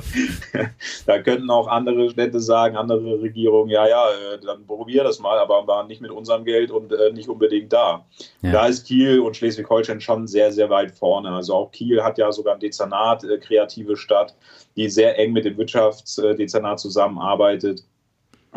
[1.07, 5.39] da könnten auch andere Städte sagen, andere Regierungen, ja, ja, äh, dann probier das mal,
[5.39, 5.57] aber
[5.96, 8.07] nicht nicht mit unserem Geld und äh, nicht unbedingt da.
[8.43, 8.53] Ja.
[8.53, 11.31] Da ist Kiel und Schleswig-Holstein schon sehr, sehr weit vorne.
[11.31, 14.35] Also auch Kiel hat ja sogar ein Dezernat, äh, kreative Stadt,
[14.77, 17.85] die sehr eng mit dem Wirtschaftsdezernat zusammenarbeitet.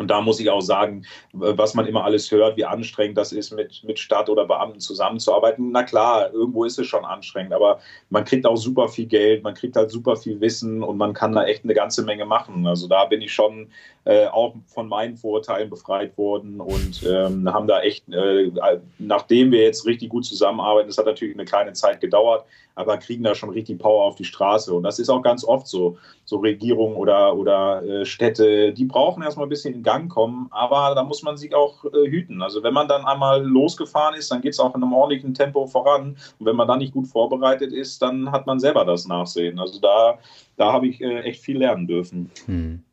[0.00, 3.50] Und da muss ich auch sagen, was man immer alles hört, wie anstrengend das ist,
[3.50, 5.72] mit, mit Stadt oder Beamten zusammenzuarbeiten.
[5.72, 9.52] Na klar, irgendwo ist es schon anstrengend, aber man kriegt auch super viel Geld, man
[9.52, 12.66] kriegt halt super viel Wissen und man kann da echt eine ganze Menge machen.
[12.66, 13.68] Also da bin ich schon
[14.06, 18.50] äh, auch von meinen Vorurteilen befreit worden und ähm, haben da echt, äh,
[18.98, 22.46] nachdem wir jetzt richtig gut zusammenarbeiten, das hat natürlich eine kleine Zeit gedauert,
[22.80, 24.74] aber kriegen da schon richtig Power auf die Straße.
[24.74, 25.98] Und das ist auch ganz oft so.
[26.24, 30.94] So Regierungen oder, oder äh, Städte, die brauchen erstmal ein bisschen in Gang kommen, aber
[30.94, 32.40] da muss man sich auch äh, hüten.
[32.40, 35.66] Also wenn man dann einmal losgefahren ist, dann geht es auch in einem ordentlichen Tempo
[35.66, 36.16] voran.
[36.38, 39.58] Und wenn man dann nicht gut vorbereitet ist, dann hat man selber das Nachsehen.
[39.58, 40.18] Also da,
[40.56, 42.30] da habe ich äh, echt viel lernen dürfen.
[42.46, 42.84] Hm.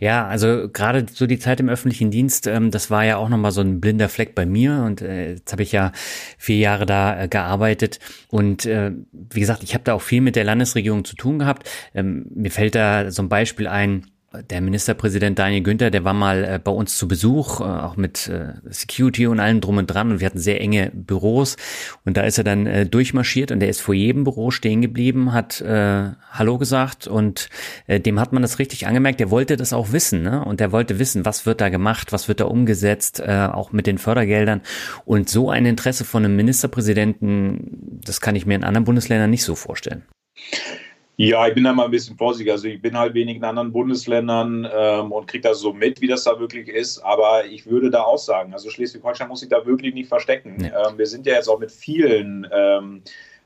[0.00, 3.52] Ja, also gerade so die Zeit im öffentlichen Dienst, ähm, das war ja auch nochmal
[3.52, 5.92] so ein blinder Fleck bei mir und äh, jetzt habe ich ja
[6.38, 7.98] vier Jahre da äh, gearbeitet
[8.28, 11.68] und äh, wie gesagt, ich habe da auch viel mit der Landesregierung zu tun gehabt.
[11.94, 14.06] Ähm, mir fällt da so ein Beispiel ein,
[14.50, 18.28] der Ministerpräsident Daniel Günther, der war mal äh, bei uns zu Besuch, äh, auch mit
[18.28, 20.12] äh, Security und allem drum und dran.
[20.12, 21.56] Und wir hatten sehr enge Büros.
[22.04, 25.60] Und da ist er dann durchmarschiert und der ist vor jedem Büro stehen geblieben, hat
[25.60, 27.06] äh, Hallo gesagt.
[27.06, 27.48] Und
[27.86, 30.44] äh, dem hat man das richtig angemerkt, der wollte das auch wissen ne?
[30.44, 33.86] und der wollte wissen, was wird da gemacht, was wird da umgesetzt, äh, auch mit
[33.86, 34.62] den Fördergeldern.
[35.04, 39.44] Und so ein Interesse von einem Ministerpräsidenten, das kann ich mir in anderen Bundesländern nicht
[39.44, 40.02] so vorstellen.
[41.22, 42.50] Ja, ich bin da mal ein bisschen vorsichtig.
[42.50, 46.08] Also ich bin halt wenig in anderen Bundesländern ähm, und kriege das so mit, wie
[46.08, 46.98] das da wirklich ist.
[46.98, 50.64] Aber ich würde da auch sagen, also Schleswig-Holstein muss sich da wirklich nicht verstecken.
[50.64, 50.88] Ja.
[50.88, 53.02] Ähm, wir sind ja jetzt auch mit vielen ähm,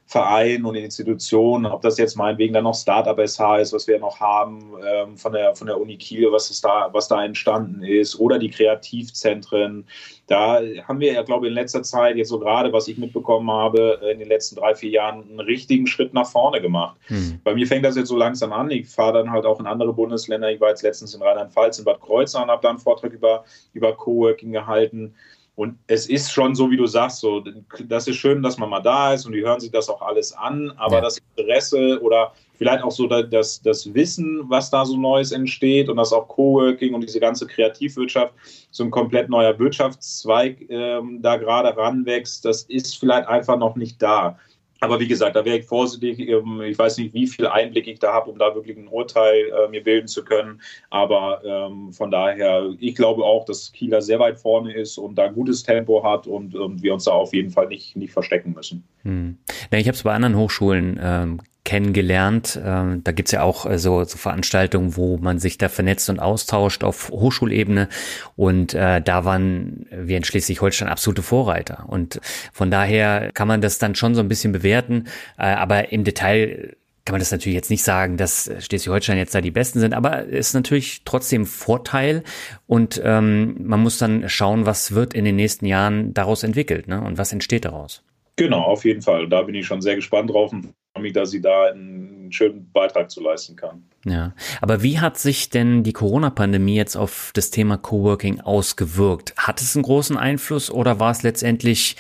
[0.08, 4.20] Vereinen und Institutionen, ob das jetzt meinetwegen dann noch Startup SH ist, was wir noch
[4.20, 8.20] haben ähm, von, der, von der Uni Kiel, was, ist da, was da entstanden ist,
[8.20, 9.84] oder die Kreativzentren.
[10.28, 13.50] Da haben wir ja, glaube ich, in letzter Zeit, jetzt so gerade, was ich mitbekommen
[13.50, 16.96] habe, in den letzten drei, vier Jahren einen richtigen Schritt nach vorne gemacht.
[17.06, 17.40] Hm.
[17.42, 18.70] Bei mir fängt das jetzt so langsam an.
[18.70, 20.52] Ich fahre dann halt auch in andere Bundesländer.
[20.52, 23.44] Ich war jetzt letztens in Rheinland-Pfalz, in Bad Kreuznach und habe da einen Vortrag über,
[23.72, 25.16] über Coworking gehalten.
[25.56, 27.42] Und es ist schon so, wie du sagst, so,
[27.88, 30.34] das ist schön, dass man mal da ist und die hören sich das auch alles
[30.34, 31.00] an, aber ja.
[31.00, 35.96] das Interesse oder vielleicht auch so das, das Wissen, was da so Neues entsteht und
[35.96, 38.34] das auch Coworking und diese ganze Kreativwirtschaft,
[38.70, 44.00] so ein komplett neuer Wirtschaftszweig ähm, da gerade ranwächst, das ist vielleicht einfach noch nicht
[44.02, 44.38] da.
[44.80, 46.18] Aber wie gesagt, da wäre ich vorsichtig.
[46.20, 49.50] Ähm, ich weiß nicht, wie viel Einblick ich da habe, um da wirklich ein Urteil
[49.50, 50.60] äh, mir bilden zu können.
[50.90, 55.28] Aber ähm, von daher, ich glaube auch, dass Kieler sehr weit vorne ist und da
[55.28, 58.84] gutes Tempo hat und, und wir uns da auf jeden Fall nicht, nicht verstecken müssen.
[59.02, 59.38] Hm.
[59.72, 62.58] Ja, ich habe es bei anderen Hochschulen ähm, kennengelernt.
[62.64, 66.20] Ähm, da gibt's ja auch äh, so, so Veranstaltungen, wo man sich da vernetzt und
[66.20, 67.88] austauscht auf Hochschulebene.
[68.36, 71.84] Und äh, da waren wir in Schleswig-Holstein absolute Vorreiter.
[71.88, 72.20] Und
[72.52, 75.04] von daher kann man das dann schon so ein bisschen bewerten.
[75.36, 79.40] Äh, aber im Detail kann man das natürlich jetzt nicht sagen, dass Schleswig-Holstein jetzt da
[79.40, 82.24] die Besten sind, aber es ist natürlich trotzdem Vorteil
[82.66, 87.00] und ähm, man muss dann schauen, was wird in den nächsten Jahren daraus entwickelt ne?
[87.00, 88.02] und was entsteht daraus.
[88.34, 89.28] Genau, auf jeden Fall.
[89.28, 90.74] Da bin ich schon sehr gespannt drauf und
[91.12, 93.84] dass sie da einen schönen Beitrag zu leisten kann.
[94.04, 99.34] Ja, aber wie hat sich denn die Corona-Pandemie jetzt auf das Thema Coworking ausgewirkt?
[99.36, 101.96] Hat es einen großen Einfluss oder war es letztendlich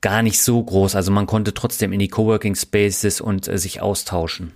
[0.00, 0.94] gar nicht so groß?
[0.94, 4.52] Also man konnte trotzdem in die Coworking Spaces und äh, sich austauschen.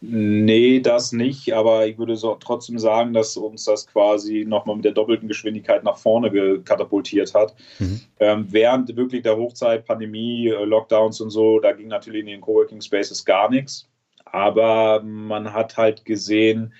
[0.00, 4.84] Nee, das nicht, aber ich würde so trotzdem sagen, dass uns das quasi nochmal mit
[4.84, 7.54] der doppelten Geschwindigkeit nach vorne katapultiert hat.
[7.80, 8.00] Mhm.
[8.20, 12.40] Ähm, während wirklich der Hochzeit, Pandemie, äh, Lockdowns und so, da ging natürlich in den
[12.40, 13.88] Coworking Spaces gar nichts.
[14.24, 16.72] Aber man hat halt gesehen,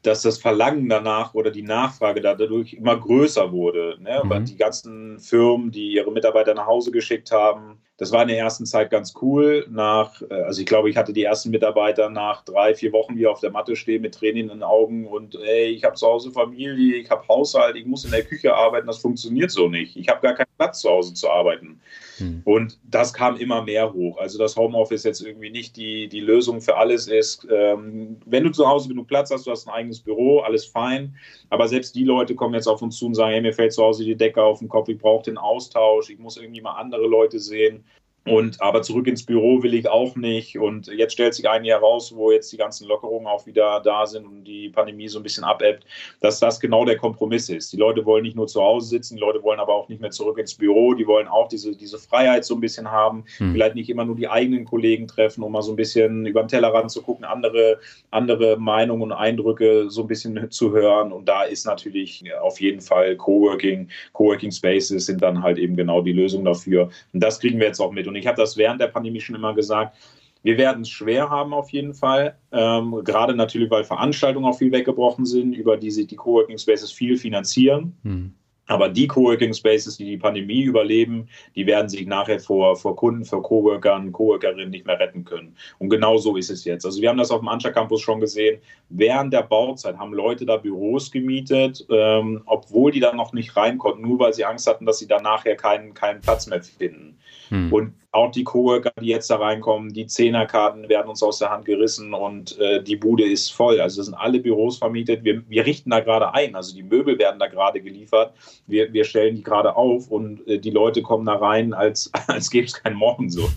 [0.00, 3.98] dass das Verlangen danach oder die Nachfrage dadurch immer größer wurde.
[4.00, 4.22] Ne?
[4.24, 4.44] Mhm.
[4.46, 8.66] Die ganzen Firmen, die ihre Mitarbeiter nach Hause geschickt haben, Das war in der ersten
[8.66, 9.66] Zeit ganz cool.
[9.70, 13.26] Nach, äh, also ich glaube, ich hatte die ersten Mitarbeiter nach drei, vier Wochen, die
[13.26, 16.30] auf der Matte stehen mit Tränen in den Augen und ey, ich habe zu Hause
[16.30, 19.96] Familie, ich habe Haushalt, ich muss in der Küche arbeiten, das funktioniert so nicht.
[19.96, 21.80] Ich habe gar keinen Platz zu Hause zu arbeiten.
[22.18, 22.42] Hm.
[22.44, 24.18] Und das kam immer mehr hoch.
[24.18, 27.46] Also dass Homeoffice jetzt irgendwie nicht die, die Lösung für alles ist.
[27.50, 31.16] Ähm, wenn du zu Hause genug Platz hast, du hast ein eigenes Büro, alles fein.
[31.50, 33.82] Aber selbst die Leute kommen jetzt auf uns zu und sagen, hey, mir fällt zu
[33.82, 37.06] Hause die Decke auf den Kopf, ich brauche den Austausch, ich muss irgendwie mal andere
[37.06, 37.84] Leute sehen.
[38.26, 40.58] Und aber zurück ins Büro will ich auch nicht.
[40.58, 44.04] Und jetzt stellt sich ein Jahr raus, wo jetzt die ganzen Lockerungen auch wieder da
[44.06, 45.84] sind und die Pandemie so ein bisschen abebbt,
[46.20, 47.72] dass das genau der Kompromiss ist.
[47.72, 50.10] Die Leute wollen nicht nur zu Hause sitzen, die Leute wollen aber auch nicht mehr
[50.10, 50.94] zurück ins Büro.
[50.94, 53.24] Die wollen auch diese, diese Freiheit so ein bisschen haben.
[53.38, 53.52] Hm.
[53.52, 56.48] Vielleicht nicht immer nur die eigenen Kollegen treffen, um mal so ein bisschen über den
[56.48, 57.78] Tellerrand zu gucken, andere,
[58.10, 61.12] andere Meinungen und Eindrücke so ein bisschen zu hören.
[61.12, 66.02] Und da ist natürlich auf jeden Fall Coworking, Coworking Spaces sind dann halt eben genau
[66.02, 66.90] die Lösung dafür.
[67.12, 68.08] Und das kriegen wir jetzt auch mit.
[68.08, 69.94] Und und ich habe das während der Pandemie schon immer gesagt,
[70.42, 74.72] wir werden es schwer haben auf jeden Fall, ähm, gerade natürlich, weil Veranstaltungen auch viel
[74.72, 77.96] weggebrochen sind, über die sich die Coworking Spaces viel finanzieren.
[78.04, 78.32] Mhm.
[78.68, 83.24] Aber die Coworking Spaces, die die Pandemie überleben, die werden sich nachher vor, vor Kunden,
[83.24, 85.54] vor Coworkern, Coworkerinnen nicht mehr retten können.
[85.78, 86.84] Und genau so ist es jetzt.
[86.84, 88.60] Also wir haben das auf dem Anscha Campus schon gesehen.
[88.88, 93.78] Während der Bauzeit haben Leute da Büros gemietet, ähm, obwohl die da noch nicht rein
[93.78, 97.18] konnten, nur weil sie Angst hatten, dass sie dann nachher keinen, keinen Platz mehr finden.
[97.50, 97.72] Hm.
[97.72, 101.66] Und auch die Coworker, die jetzt da reinkommen, die Zehnerkarten werden uns aus der Hand
[101.66, 103.80] gerissen und äh, die Bude ist voll.
[103.80, 105.22] Also sind alle Büros vermietet.
[105.22, 106.54] Wir, wir richten da gerade ein.
[106.56, 108.32] Also die Möbel werden da gerade geliefert.
[108.66, 112.50] Wir, wir stellen die gerade auf und äh, die Leute kommen da rein, als, als
[112.50, 113.48] gäbe es keinen Morgen so.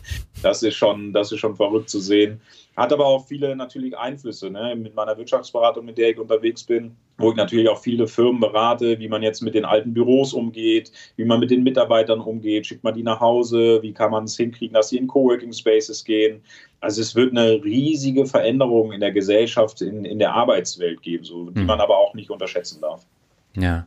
[0.44, 2.42] Das ist schon, das ist schon verrückt zu sehen.
[2.76, 4.50] Hat aber auch viele natürlich Einflüsse.
[4.50, 4.76] Ne?
[4.76, 8.98] Mit meiner Wirtschaftsberatung, mit der ich unterwegs bin, wo ich natürlich auch viele Firmen berate,
[9.00, 12.84] wie man jetzt mit den alten Büros umgeht, wie man mit den Mitarbeitern umgeht, schickt
[12.84, 16.42] man die nach Hause, wie kann man es hinkriegen, dass sie in Coworking Spaces gehen.
[16.80, 21.50] Also es wird eine riesige Veränderung in der Gesellschaft, in, in der Arbeitswelt geben, so,
[21.50, 21.66] die mhm.
[21.66, 23.06] man aber auch nicht unterschätzen darf.
[23.56, 23.86] Ja.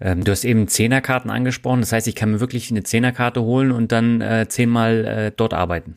[0.00, 1.80] Ähm, du hast eben Zehnerkarten angesprochen.
[1.80, 5.54] Das heißt, ich kann mir wirklich eine Zehnerkarte holen und dann äh, zehnmal äh, dort
[5.54, 5.96] arbeiten.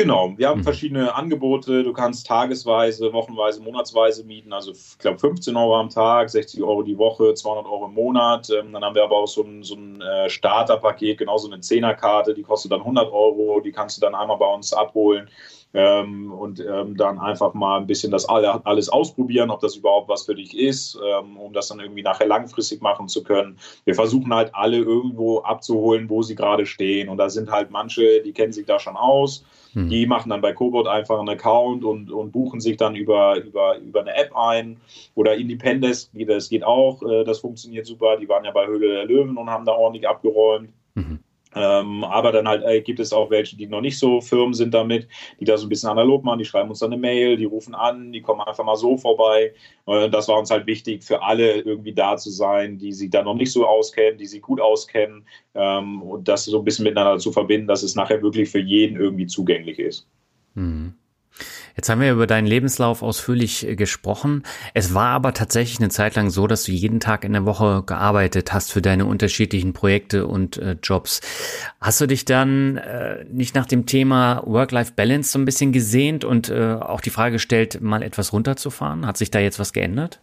[0.00, 0.64] Genau, wir haben mhm.
[0.64, 1.82] verschiedene Angebote.
[1.82, 4.50] Du kannst tagesweise, wochenweise, monatsweise mieten.
[4.50, 8.48] Also, ich glaube, 15 Euro am Tag, 60 Euro die Woche, 200 Euro im Monat.
[8.48, 12.32] Ähm, dann haben wir aber auch so ein, so ein äh, Starterpaket, genauso eine Zehnerkarte,
[12.32, 13.60] die kostet dann 100 Euro.
[13.60, 15.28] Die kannst du dann einmal bei uns abholen
[15.72, 20.24] ähm, und ähm, dann einfach mal ein bisschen das alles ausprobieren, ob das überhaupt was
[20.24, 23.58] für dich ist, ähm, um das dann irgendwie nachher langfristig machen zu können.
[23.84, 27.08] Wir versuchen halt alle irgendwo abzuholen, wo sie gerade stehen.
[27.08, 29.44] Und da sind halt manche, die kennen sich da schon aus.
[29.72, 29.88] Hm.
[29.88, 33.78] Die machen dann bei Cobot einfach einen Account und, und buchen sich dann über, über,
[33.78, 34.80] über eine App ein.
[35.14, 38.16] Oder Independence, das geht auch, äh, das funktioniert super.
[38.16, 40.70] Die waren ja bei Höhle der Löwen und haben da ordentlich abgeräumt.
[40.94, 41.20] Mhm.
[41.54, 44.72] Ähm, aber dann halt äh, gibt es auch welche, die noch nicht so firm sind
[44.72, 45.08] damit,
[45.40, 47.74] die da so ein bisschen analog machen, die schreiben uns dann eine Mail, die rufen
[47.74, 49.52] an, die kommen einfach mal so vorbei.
[49.86, 53.22] Äh, das war uns halt wichtig, für alle irgendwie da zu sein, die sich da
[53.22, 57.18] noch nicht so auskennen, die sich gut auskennen ähm, und das so ein bisschen miteinander
[57.18, 60.06] zu verbinden, dass es nachher wirklich für jeden irgendwie zugänglich ist.
[60.54, 60.94] Mhm.
[61.76, 64.42] Jetzt haben wir über deinen Lebenslauf ausführlich äh, gesprochen.
[64.74, 67.82] Es war aber tatsächlich eine Zeit lang so, dass du jeden Tag in der Woche
[67.84, 71.20] gearbeitet hast für deine unterschiedlichen Projekte und äh, Jobs.
[71.80, 76.48] Hast du dich dann äh, nicht nach dem Thema Work-Life-Balance so ein bisschen gesehnt und
[76.48, 79.06] äh, auch die Frage gestellt, mal etwas runterzufahren?
[79.06, 80.20] Hat sich da jetzt was geändert?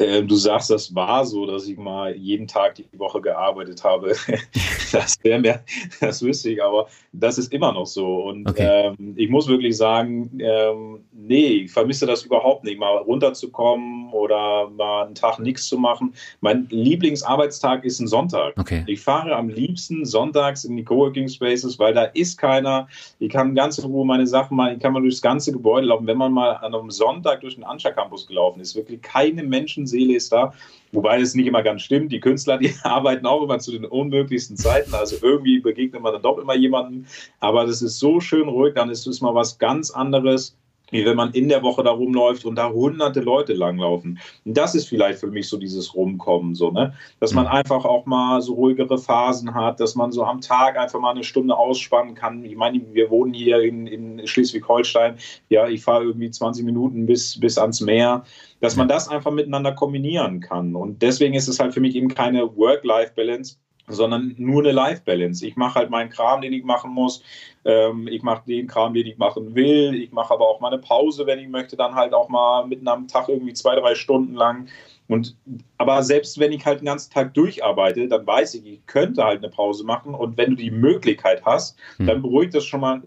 [0.00, 4.16] Ähm, du sagst, das war so, dass ich mal jeden Tag die Woche gearbeitet habe.
[4.92, 5.60] das wäre mir,
[6.00, 8.24] das wüsste ich, aber das ist immer noch so.
[8.24, 8.92] Und okay.
[8.98, 14.68] ähm, ich muss wirklich sagen, ähm, nee, ich vermisse das überhaupt nicht, mal runterzukommen oder
[14.70, 16.12] mal einen Tag nichts zu machen.
[16.40, 18.54] Mein Lieblingsarbeitstag ist ein Sonntag.
[18.58, 18.82] Okay.
[18.88, 22.88] Ich fahre am liebsten sonntags in die Coworking Spaces, weil da ist keiner.
[23.20, 26.08] Ich kann ganz in Ruhe meine Sachen machen, ich kann mal durchs ganze Gebäude laufen.
[26.08, 29.83] Wenn man mal an einem Sonntag durch den Anscha Campus gelaufen ist, wirklich keine Menschen
[29.84, 30.52] Menschenseele ist da.
[30.92, 32.12] Wobei es nicht immer ganz stimmt.
[32.12, 34.94] Die Künstler, die arbeiten auch immer zu den unmöglichsten Zeiten.
[34.94, 37.06] Also irgendwie begegnet man dann doch immer jemandem.
[37.40, 40.56] Aber das ist so schön ruhig, dann ist es mal was ganz anderes
[40.90, 44.18] wie wenn man in der Woche da rumläuft und da hunderte Leute langlaufen.
[44.44, 46.94] Und das ist vielleicht für mich so dieses Rumkommen, so, ne?
[47.20, 47.52] Dass man mhm.
[47.52, 51.24] einfach auch mal so ruhigere Phasen hat, dass man so am Tag einfach mal eine
[51.24, 52.44] Stunde ausspannen kann.
[52.44, 55.16] Ich meine, wir wohnen hier in, in Schleswig-Holstein.
[55.48, 58.24] Ja, ich fahre irgendwie 20 Minuten bis, bis ans Meer.
[58.60, 60.74] Dass man das einfach miteinander kombinieren kann.
[60.74, 63.56] Und deswegen ist es halt für mich eben keine Work-Life-Balance,
[63.86, 65.46] sondern nur eine Life-Balance.
[65.46, 67.22] Ich mache halt meinen Kram, den ich machen muss.
[67.64, 69.94] Ähm, ich mache den Kram, den ich machen will.
[69.94, 72.88] Ich mache aber auch mal eine Pause, wenn ich möchte, dann halt auch mal mitten
[72.88, 74.68] am Tag irgendwie zwei, drei Stunden lang.
[75.06, 75.36] Und,
[75.76, 79.42] aber selbst wenn ich halt den ganzen Tag durcharbeite, dann weiß ich, ich könnte halt
[79.42, 80.14] eine Pause machen.
[80.14, 82.06] Und wenn du die Möglichkeit hast, hm.
[82.06, 83.02] dann beruhigt das schon mal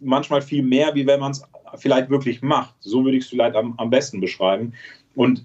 [0.00, 1.42] manchmal viel mehr, wie wenn man es
[1.76, 2.74] vielleicht wirklich macht.
[2.80, 4.74] So würde ich es vielleicht am, am besten beschreiben.
[5.16, 5.44] Und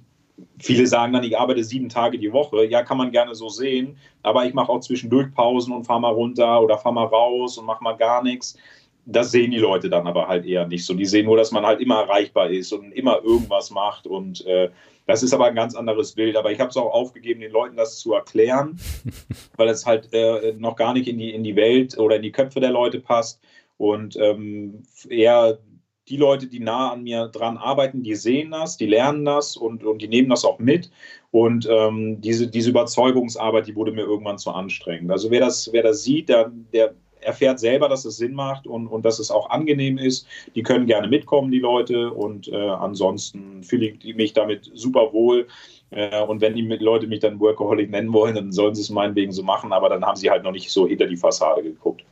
[0.60, 2.66] viele sagen dann, ich arbeite sieben Tage die Woche.
[2.66, 3.98] Ja, kann man gerne so sehen.
[4.24, 7.66] Aber ich mache auch zwischendurch Pausen und fahre mal runter oder fahre mal raus und
[7.66, 8.58] mache mal gar nichts.
[9.06, 10.94] Das sehen die Leute dann aber halt eher nicht so.
[10.94, 14.08] Die sehen nur, dass man halt immer erreichbar ist und immer irgendwas macht.
[14.08, 14.70] Und äh,
[15.06, 16.36] das ist aber ein ganz anderes Bild.
[16.36, 18.80] Aber ich habe es auch aufgegeben, den Leuten das zu erklären,
[19.58, 22.32] weil es halt äh, noch gar nicht in die, in die Welt oder in die
[22.32, 23.42] Köpfe der Leute passt.
[23.78, 25.60] Und ähm, eher
[26.08, 29.84] die Leute, die nah an mir dran arbeiten, die sehen das, die lernen das und,
[29.84, 30.92] und die nehmen das auch mit.
[31.32, 35.12] Und ähm, diese, diese Überzeugungsarbeit, die wurde mir irgendwann zu anstrengend.
[35.12, 36.94] Also wer das, wer das sieht, der, der
[37.26, 40.28] erfährt selber, dass es Sinn macht und, und dass es auch angenehm ist.
[40.54, 42.12] Die können gerne mitkommen, die Leute.
[42.12, 45.48] Und äh, ansonsten fühle ich mich damit super wohl.
[45.90, 49.32] Äh, und wenn die Leute mich dann Workaholic nennen wollen, dann sollen sie es meinetwegen
[49.32, 49.74] so machen.
[49.74, 52.04] Aber dann haben sie halt noch nicht so hinter die Fassade geguckt.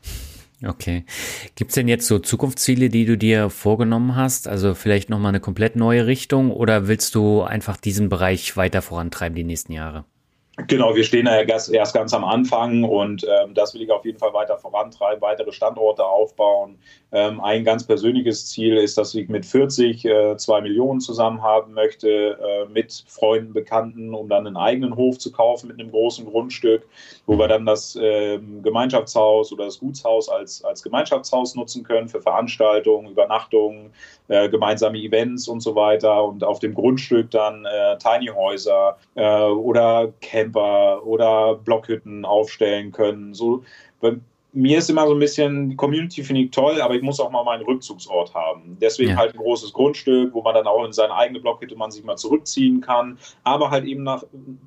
[0.66, 1.06] Okay.
[1.56, 4.48] Gibt es denn jetzt so Zukunftsziele, die du dir vorgenommen hast?
[4.48, 9.36] Also vielleicht nochmal eine komplett neue Richtung oder willst du einfach diesen Bereich weiter vorantreiben
[9.36, 10.06] die nächsten Jahre?
[10.56, 14.20] Genau, wir stehen ja erst ganz am Anfang und ähm, das will ich auf jeden
[14.20, 16.78] Fall weiter vorantreiben, weitere Standorte aufbauen.
[17.12, 21.74] Ähm, ein ganz persönliches Ziel ist, dass ich mit 40 äh, zwei Millionen zusammen haben
[21.74, 26.24] möchte, äh, mit Freunden, Bekannten, um dann einen eigenen Hof zu kaufen mit einem großen
[26.26, 26.88] Grundstück,
[27.26, 32.22] wo wir dann das äh, Gemeinschaftshaus oder das Gutshaus als, als Gemeinschaftshaus nutzen können für
[32.22, 33.92] Veranstaltungen, Übernachtungen,
[34.28, 39.44] äh, gemeinsame Events und so weiter und auf dem Grundstück dann äh, Tiny Häuser äh,
[39.44, 40.14] oder
[40.44, 43.34] Camper oder Blockhütten aufstellen können.
[43.34, 43.64] So,
[44.54, 47.32] mir ist immer so ein bisschen, die Community finde ich toll, aber ich muss auch
[47.32, 48.78] mal meinen Rückzugsort haben.
[48.80, 49.16] Deswegen ja.
[49.16, 52.16] halt ein großes Grundstück, wo man dann auch in seine eigene Blockhütte man sich mal
[52.18, 54.24] zurückziehen kann, aber halt eben nach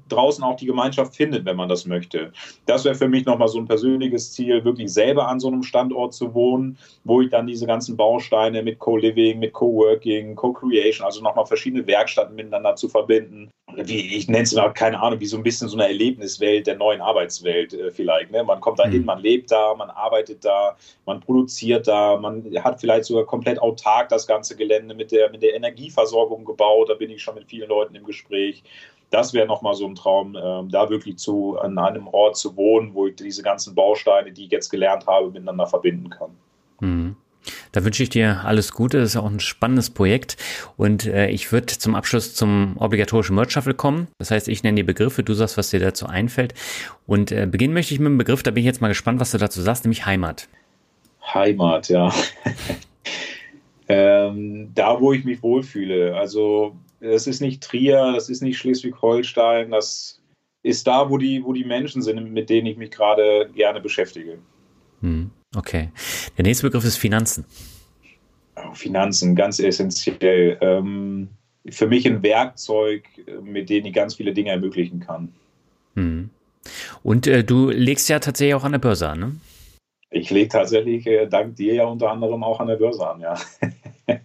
[0.08, 2.32] draußen auch die Gemeinschaft findet, wenn man das möchte.
[2.66, 6.14] Das wäre für mich nochmal so ein persönliches Ziel, wirklich selber an so einem Standort
[6.14, 11.46] zu wohnen, wo ich dann diese ganzen Bausteine mit Co-Living, mit Co-Working, Co-Creation, also nochmal
[11.46, 13.50] verschiedene Werkstätten miteinander zu verbinden.
[13.74, 16.76] Wie, ich nenne es mal, keine Ahnung, wie so ein bisschen so eine Erlebniswelt der
[16.76, 18.30] neuen Arbeitswelt äh, vielleicht.
[18.30, 18.42] Ne?
[18.42, 19.06] Man kommt da hin, mhm.
[19.06, 24.08] man lebt da, man arbeitet da, man produziert da, man hat vielleicht sogar komplett autark
[24.08, 26.88] das ganze Gelände mit der, mit der Energieversorgung gebaut.
[26.88, 28.62] Da bin ich schon mit vielen Leuten im Gespräch.
[29.10, 32.92] Das wäre nochmal so ein Traum, äh, da wirklich zu, an einem Ort zu wohnen,
[32.94, 36.36] wo ich diese ganzen Bausteine, die ich jetzt gelernt habe, miteinander verbinden kann.
[36.80, 37.16] Mhm.
[37.76, 39.00] Da wünsche ich dir alles Gute.
[39.00, 40.38] Das ist auch ein spannendes Projekt.
[40.78, 44.08] Und äh, ich würde zum Abschluss zum obligatorischen Merch Shuffle kommen.
[44.16, 46.54] Das heißt, ich nenne die Begriffe, du sagst, was dir dazu einfällt.
[47.06, 49.32] Und äh, beginnen möchte ich mit einem Begriff, da bin ich jetzt mal gespannt, was
[49.32, 50.48] du dazu sagst, nämlich Heimat.
[51.34, 52.10] Heimat, ja.
[53.88, 56.16] ähm, da, wo ich mich wohlfühle.
[56.16, 60.22] Also, das ist nicht Trier, das ist nicht Schleswig-Holstein, das
[60.62, 64.38] ist da, wo die, wo die Menschen sind, mit denen ich mich gerade gerne beschäftige.
[65.02, 65.30] Hm.
[65.56, 65.90] Okay.
[66.36, 67.44] Der nächste Begriff ist Finanzen.
[68.56, 70.58] Oh, Finanzen, ganz essentiell.
[70.60, 71.28] Ähm,
[71.68, 73.04] für mich ein Werkzeug,
[73.42, 75.32] mit dem ich ganz viele Dinge ermöglichen kann.
[75.94, 76.30] Hm.
[77.02, 79.32] Und äh, du legst ja tatsächlich auch an der Börse an, ne?
[80.10, 83.34] Ich lege tatsächlich äh, dank dir ja unter anderem auch an der Börse an, ja.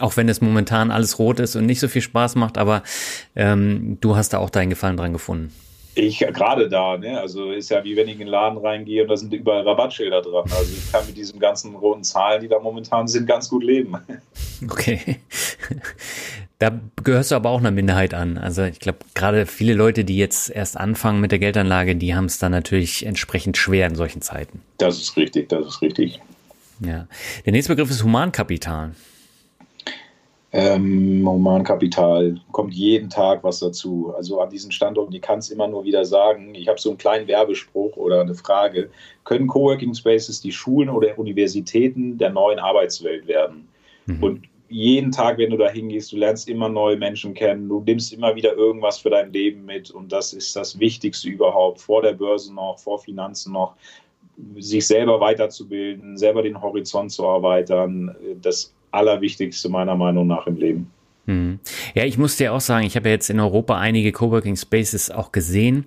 [0.00, 2.82] auch wenn es momentan alles rot ist und nicht so viel Spaß macht, aber
[3.36, 5.52] ähm, du hast da auch deinen Gefallen dran gefunden.
[5.96, 7.20] Ich gerade da, ne?
[7.20, 10.22] Also ist ja wie wenn ich in den Laden reingehe und da sind überall Rabattschilder
[10.22, 10.44] dran.
[10.50, 13.96] Also ich kann mit diesen ganzen roten Zahlen, die da momentan sind, ganz gut leben.
[14.70, 15.18] Okay.
[16.58, 16.70] Da
[17.02, 18.38] gehörst du aber auch einer Minderheit an.
[18.38, 22.26] Also ich glaube, gerade viele Leute, die jetzt erst anfangen mit der Geldanlage, die haben
[22.26, 24.62] es dann natürlich entsprechend schwer in solchen Zeiten.
[24.78, 26.20] Das ist richtig, das ist richtig.
[26.80, 27.08] Ja.
[27.44, 28.92] Der nächste Begriff ist Humankapital
[30.56, 34.14] ähm, Humankapital, kommt jeden Tag was dazu.
[34.16, 36.98] Also an diesen Standorten, ich kann es immer nur wieder sagen, ich habe so einen
[36.98, 38.88] kleinen Werbespruch oder eine Frage,
[39.24, 43.66] können Coworking Spaces die Schulen oder Universitäten der neuen Arbeitswelt werden?
[44.06, 44.22] Mhm.
[44.22, 48.12] Und jeden Tag, wenn du da hingehst, du lernst immer neue Menschen kennen, du nimmst
[48.12, 52.12] immer wieder irgendwas für dein Leben mit und das ist das Wichtigste überhaupt, vor der
[52.12, 53.74] Börse noch, vor Finanzen noch,
[54.58, 60.90] sich selber weiterzubilden, selber den Horizont zu erweitern, das Allerwichtigste meiner Meinung nach im Leben.
[61.26, 61.58] Hm.
[61.94, 65.10] Ja, ich muss dir auch sagen, ich habe ja jetzt in Europa einige Coworking Spaces
[65.10, 65.86] auch gesehen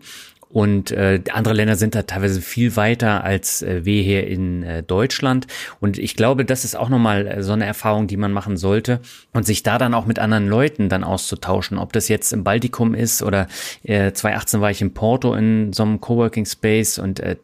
[0.49, 4.81] und äh, andere Länder sind da teilweise viel weiter als äh, wir hier in äh,
[4.81, 5.45] Deutschland.
[5.79, 9.01] Und ich glaube, das ist auch nochmal äh, so eine Erfahrung, die man machen sollte.
[9.33, 11.77] Und sich da dann auch mit anderen Leuten dann auszutauschen.
[11.77, 13.47] Ob das jetzt im Baltikum ist oder
[13.83, 17.35] äh, 2018 war ich in Porto in so einem Coworking Space und äh,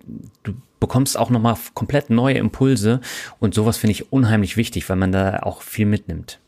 [0.44, 0.54] du
[0.84, 3.00] bekommst auch nochmal komplett neue Impulse
[3.40, 6.40] und sowas finde ich unheimlich wichtig, weil man da auch viel mitnimmt.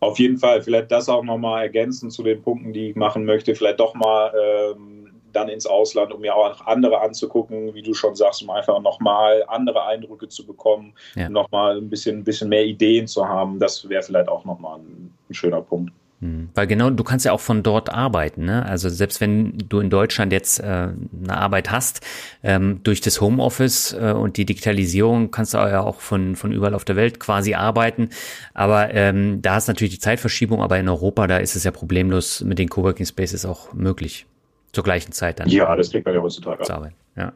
[0.00, 3.54] Auf jeden Fall, vielleicht das auch nochmal ergänzen zu den Punkten, die ich machen möchte.
[3.54, 8.16] Vielleicht doch mal ähm, dann ins Ausland, um mir auch andere anzugucken, wie du schon
[8.16, 11.28] sagst, um einfach nochmal andere Eindrücke zu bekommen, ja.
[11.28, 13.60] nochmal ein bisschen, ein bisschen mehr Ideen zu haben.
[13.60, 15.92] Das wäre vielleicht auch nochmal ein, ein schöner Punkt.
[16.20, 16.48] Hm.
[16.54, 18.46] Weil genau, du kannst ja auch von dort arbeiten.
[18.46, 18.64] Ne?
[18.64, 20.96] Also selbst wenn du in Deutschland jetzt äh, eine
[21.28, 22.00] Arbeit hast,
[22.42, 26.74] ähm, durch das Homeoffice äh, und die Digitalisierung kannst du ja auch von, von überall
[26.74, 28.08] auf der Welt quasi arbeiten.
[28.54, 32.40] Aber ähm, da ist natürlich die Zeitverschiebung, aber in Europa, da ist es ja problemlos
[32.40, 34.26] mit den Coworking Spaces auch möglich.
[34.72, 35.48] Zur gleichen Zeit dann.
[35.48, 36.62] Ja, das kriegt man ja heutzutage.
[36.64, 36.94] Zu arbeiten.
[37.16, 37.32] Ja.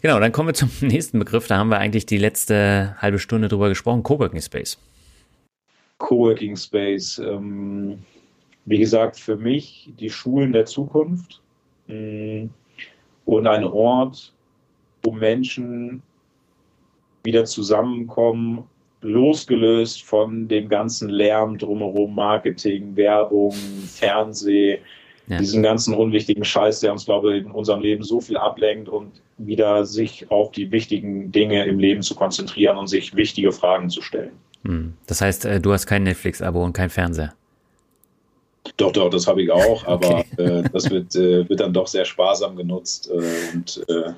[0.00, 1.46] Genau, dann kommen wir zum nächsten Begriff.
[1.46, 4.02] Da haben wir eigentlich die letzte halbe Stunde drüber gesprochen.
[4.02, 4.78] Coworking Space.
[5.98, 7.18] Coworking Space.
[7.18, 7.98] Ähm,
[8.64, 11.40] wie gesagt, für mich die Schulen der Zukunft
[11.86, 12.50] mh, mm,
[13.24, 14.32] und ein Ort,
[15.02, 16.02] wo Menschen
[17.24, 18.64] wieder zusammenkommen,
[19.00, 24.78] losgelöst von dem ganzen Lärm drumherum, Marketing, Werbung, Fernseh,
[25.28, 25.38] ja.
[25.38, 29.20] diesen ganzen unwichtigen Scheiß, der uns, glaube ich, in unserem Leben so viel ablenkt und
[29.36, 34.02] wieder sich auf die wichtigen Dinge im Leben zu konzentrieren und sich wichtige Fragen zu
[34.02, 34.32] stellen.
[34.64, 34.94] Hm.
[35.06, 37.34] Das heißt, äh, du hast kein Netflix-Abo und kein Fernseher?
[38.76, 40.42] Doch, doch, das habe ich auch, aber okay.
[40.42, 44.12] äh, das wird, äh, wird dann doch sehr sparsam genutzt äh, und äh,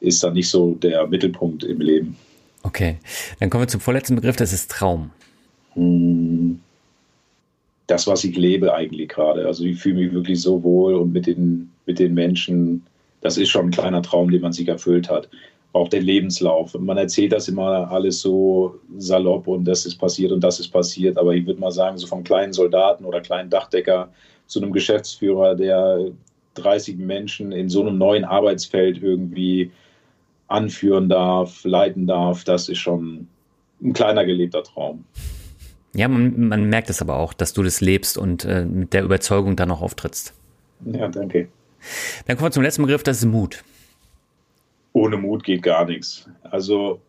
[0.00, 2.16] ist dann nicht so der Mittelpunkt im Leben.
[2.62, 2.98] Okay,
[3.38, 5.10] dann kommen wir zum vorletzten Begriff, das ist Traum.
[5.74, 6.60] Hm.
[7.86, 9.46] Das, was ich lebe eigentlich gerade.
[9.46, 12.84] Also ich fühle mich wirklich so wohl und mit den, mit den Menschen,
[13.20, 15.28] das ist schon ein kleiner Traum, den man sich erfüllt hat
[15.72, 16.74] auch der Lebenslauf.
[16.78, 21.16] Man erzählt das immer alles so salopp und das ist passiert und das ist passiert.
[21.16, 24.10] Aber ich würde mal sagen, so vom kleinen Soldaten oder kleinen Dachdecker
[24.46, 26.10] zu einem Geschäftsführer, der
[26.54, 29.70] 30 Menschen in so einem neuen Arbeitsfeld irgendwie
[30.48, 33.28] anführen darf, leiten darf, das ist schon
[33.80, 35.04] ein kleiner gelebter Traum.
[35.94, 39.04] Ja, man, man merkt es aber auch, dass du das lebst und äh, mit der
[39.04, 40.34] Überzeugung dann auch auftrittst.
[40.84, 41.48] Ja, danke.
[42.26, 43.62] Dann kommen wir zum letzten Begriff, das ist Mut
[44.92, 46.28] ohne Mut geht gar nichts.
[46.42, 47.00] Also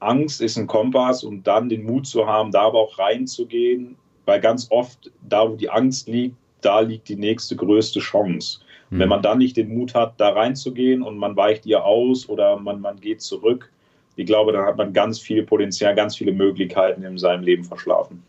[0.00, 4.40] Angst ist ein Kompass, um dann den Mut zu haben, da aber auch reinzugehen, weil
[4.40, 8.60] ganz oft da, wo die Angst liegt, da liegt die nächste größte Chance.
[8.90, 8.98] Mhm.
[8.98, 12.58] Wenn man dann nicht den Mut hat, da reinzugehen und man weicht ihr aus oder
[12.58, 13.70] man, man geht zurück,
[14.16, 18.22] ich glaube, dann hat man ganz viel Potenzial, ganz viele Möglichkeiten in seinem Leben verschlafen.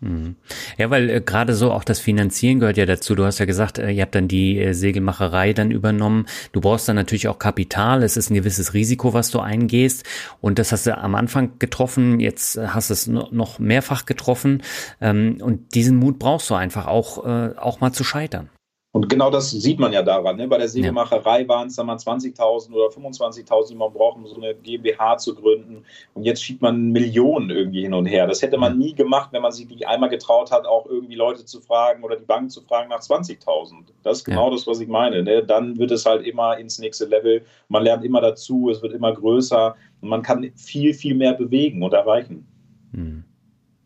[0.00, 0.36] Mhm.
[0.76, 3.14] Ja, weil äh, gerade so auch das Finanzieren gehört ja dazu.
[3.14, 6.26] Du hast ja gesagt, äh, ihr habt dann die äh, Segelmacherei dann übernommen.
[6.52, 8.02] Du brauchst dann natürlich auch Kapital.
[8.02, 10.04] Es ist ein gewisses Risiko, was du eingehst.
[10.40, 12.20] Und das hast du am Anfang getroffen.
[12.20, 14.62] Jetzt äh, hast du es noch mehrfach getroffen.
[15.00, 18.50] Ähm, und diesen Mut brauchst du einfach auch, äh, auch mal zu scheitern.
[18.96, 20.38] Und genau das sieht man ja daran.
[20.38, 20.48] Ne?
[20.48, 21.48] Bei der Segelmacherei ja.
[21.48, 25.34] waren es dann mal 20.000 oder 25.000, die man braucht, um so eine GmbH zu
[25.34, 25.84] gründen.
[26.14, 28.26] Und jetzt schiebt man Millionen irgendwie hin und her.
[28.26, 31.44] Das hätte man nie gemacht, wenn man sich nicht einmal getraut hat, auch irgendwie Leute
[31.44, 33.74] zu fragen oder die Bank zu fragen nach 20.000.
[34.02, 34.52] Das ist genau ja.
[34.52, 35.22] das, was ich meine.
[35.22, 35.44] Ne?
[35.44, 37.44] Dann wird es halt immer ins nächste Level.
[37.68, 41.82] Man lernt immer dazu, es wird immer größer und man kann viel, viel mehr bewegen
[41.82, 42.46] und erreichen.
[42.92, 43.24] Mhm.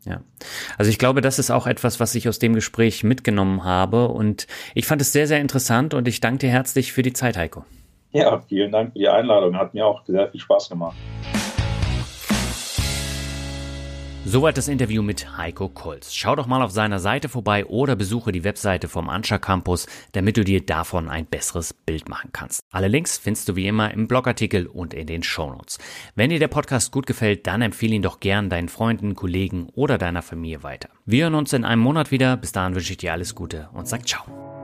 [0.05, 0.21] Ja.
[0.77, 4.47] Also ich glaube, das ist auch etwas, was ich aus dem Gespräch mitgenommen habe und
[4.73, 7.65] ich fand es sehr, sehr interessant und ich danke dir herzlich für die Zeit, Heiko.
[8.11, 9.55] Ja, vielen Dank für die Einladung.
[9.57, 10.95] Hat mir auch sehr viel Spaß gemacht.
[14.23, 16.13] Soweit das Interview mit Heiko Kolz.
[16.13, 20.37] Schau doch mal auf seiner Seite vorbei oder besuche die Webseite vom Anscha Campus, damit
[20.37, 22.61] du dir davon ein besseres Bild machen kannst.
[22.71, 25.79] Alle Links findest du wie immer im Blogartikel und in den Shownotes.
[26.15, 29.97] Wenn dir der Podcast gut gefällt, dann empfehle ihn doch gern deinen Freunden, Kollegen oder
[29.97, 30.89] deiner Familie weiter.
[31.05, 32.37] Wir hören uns in einem Monat wieder.
[32.37, 34.60] Bis dahin wünsche ich dir alles Gute und sag ciao.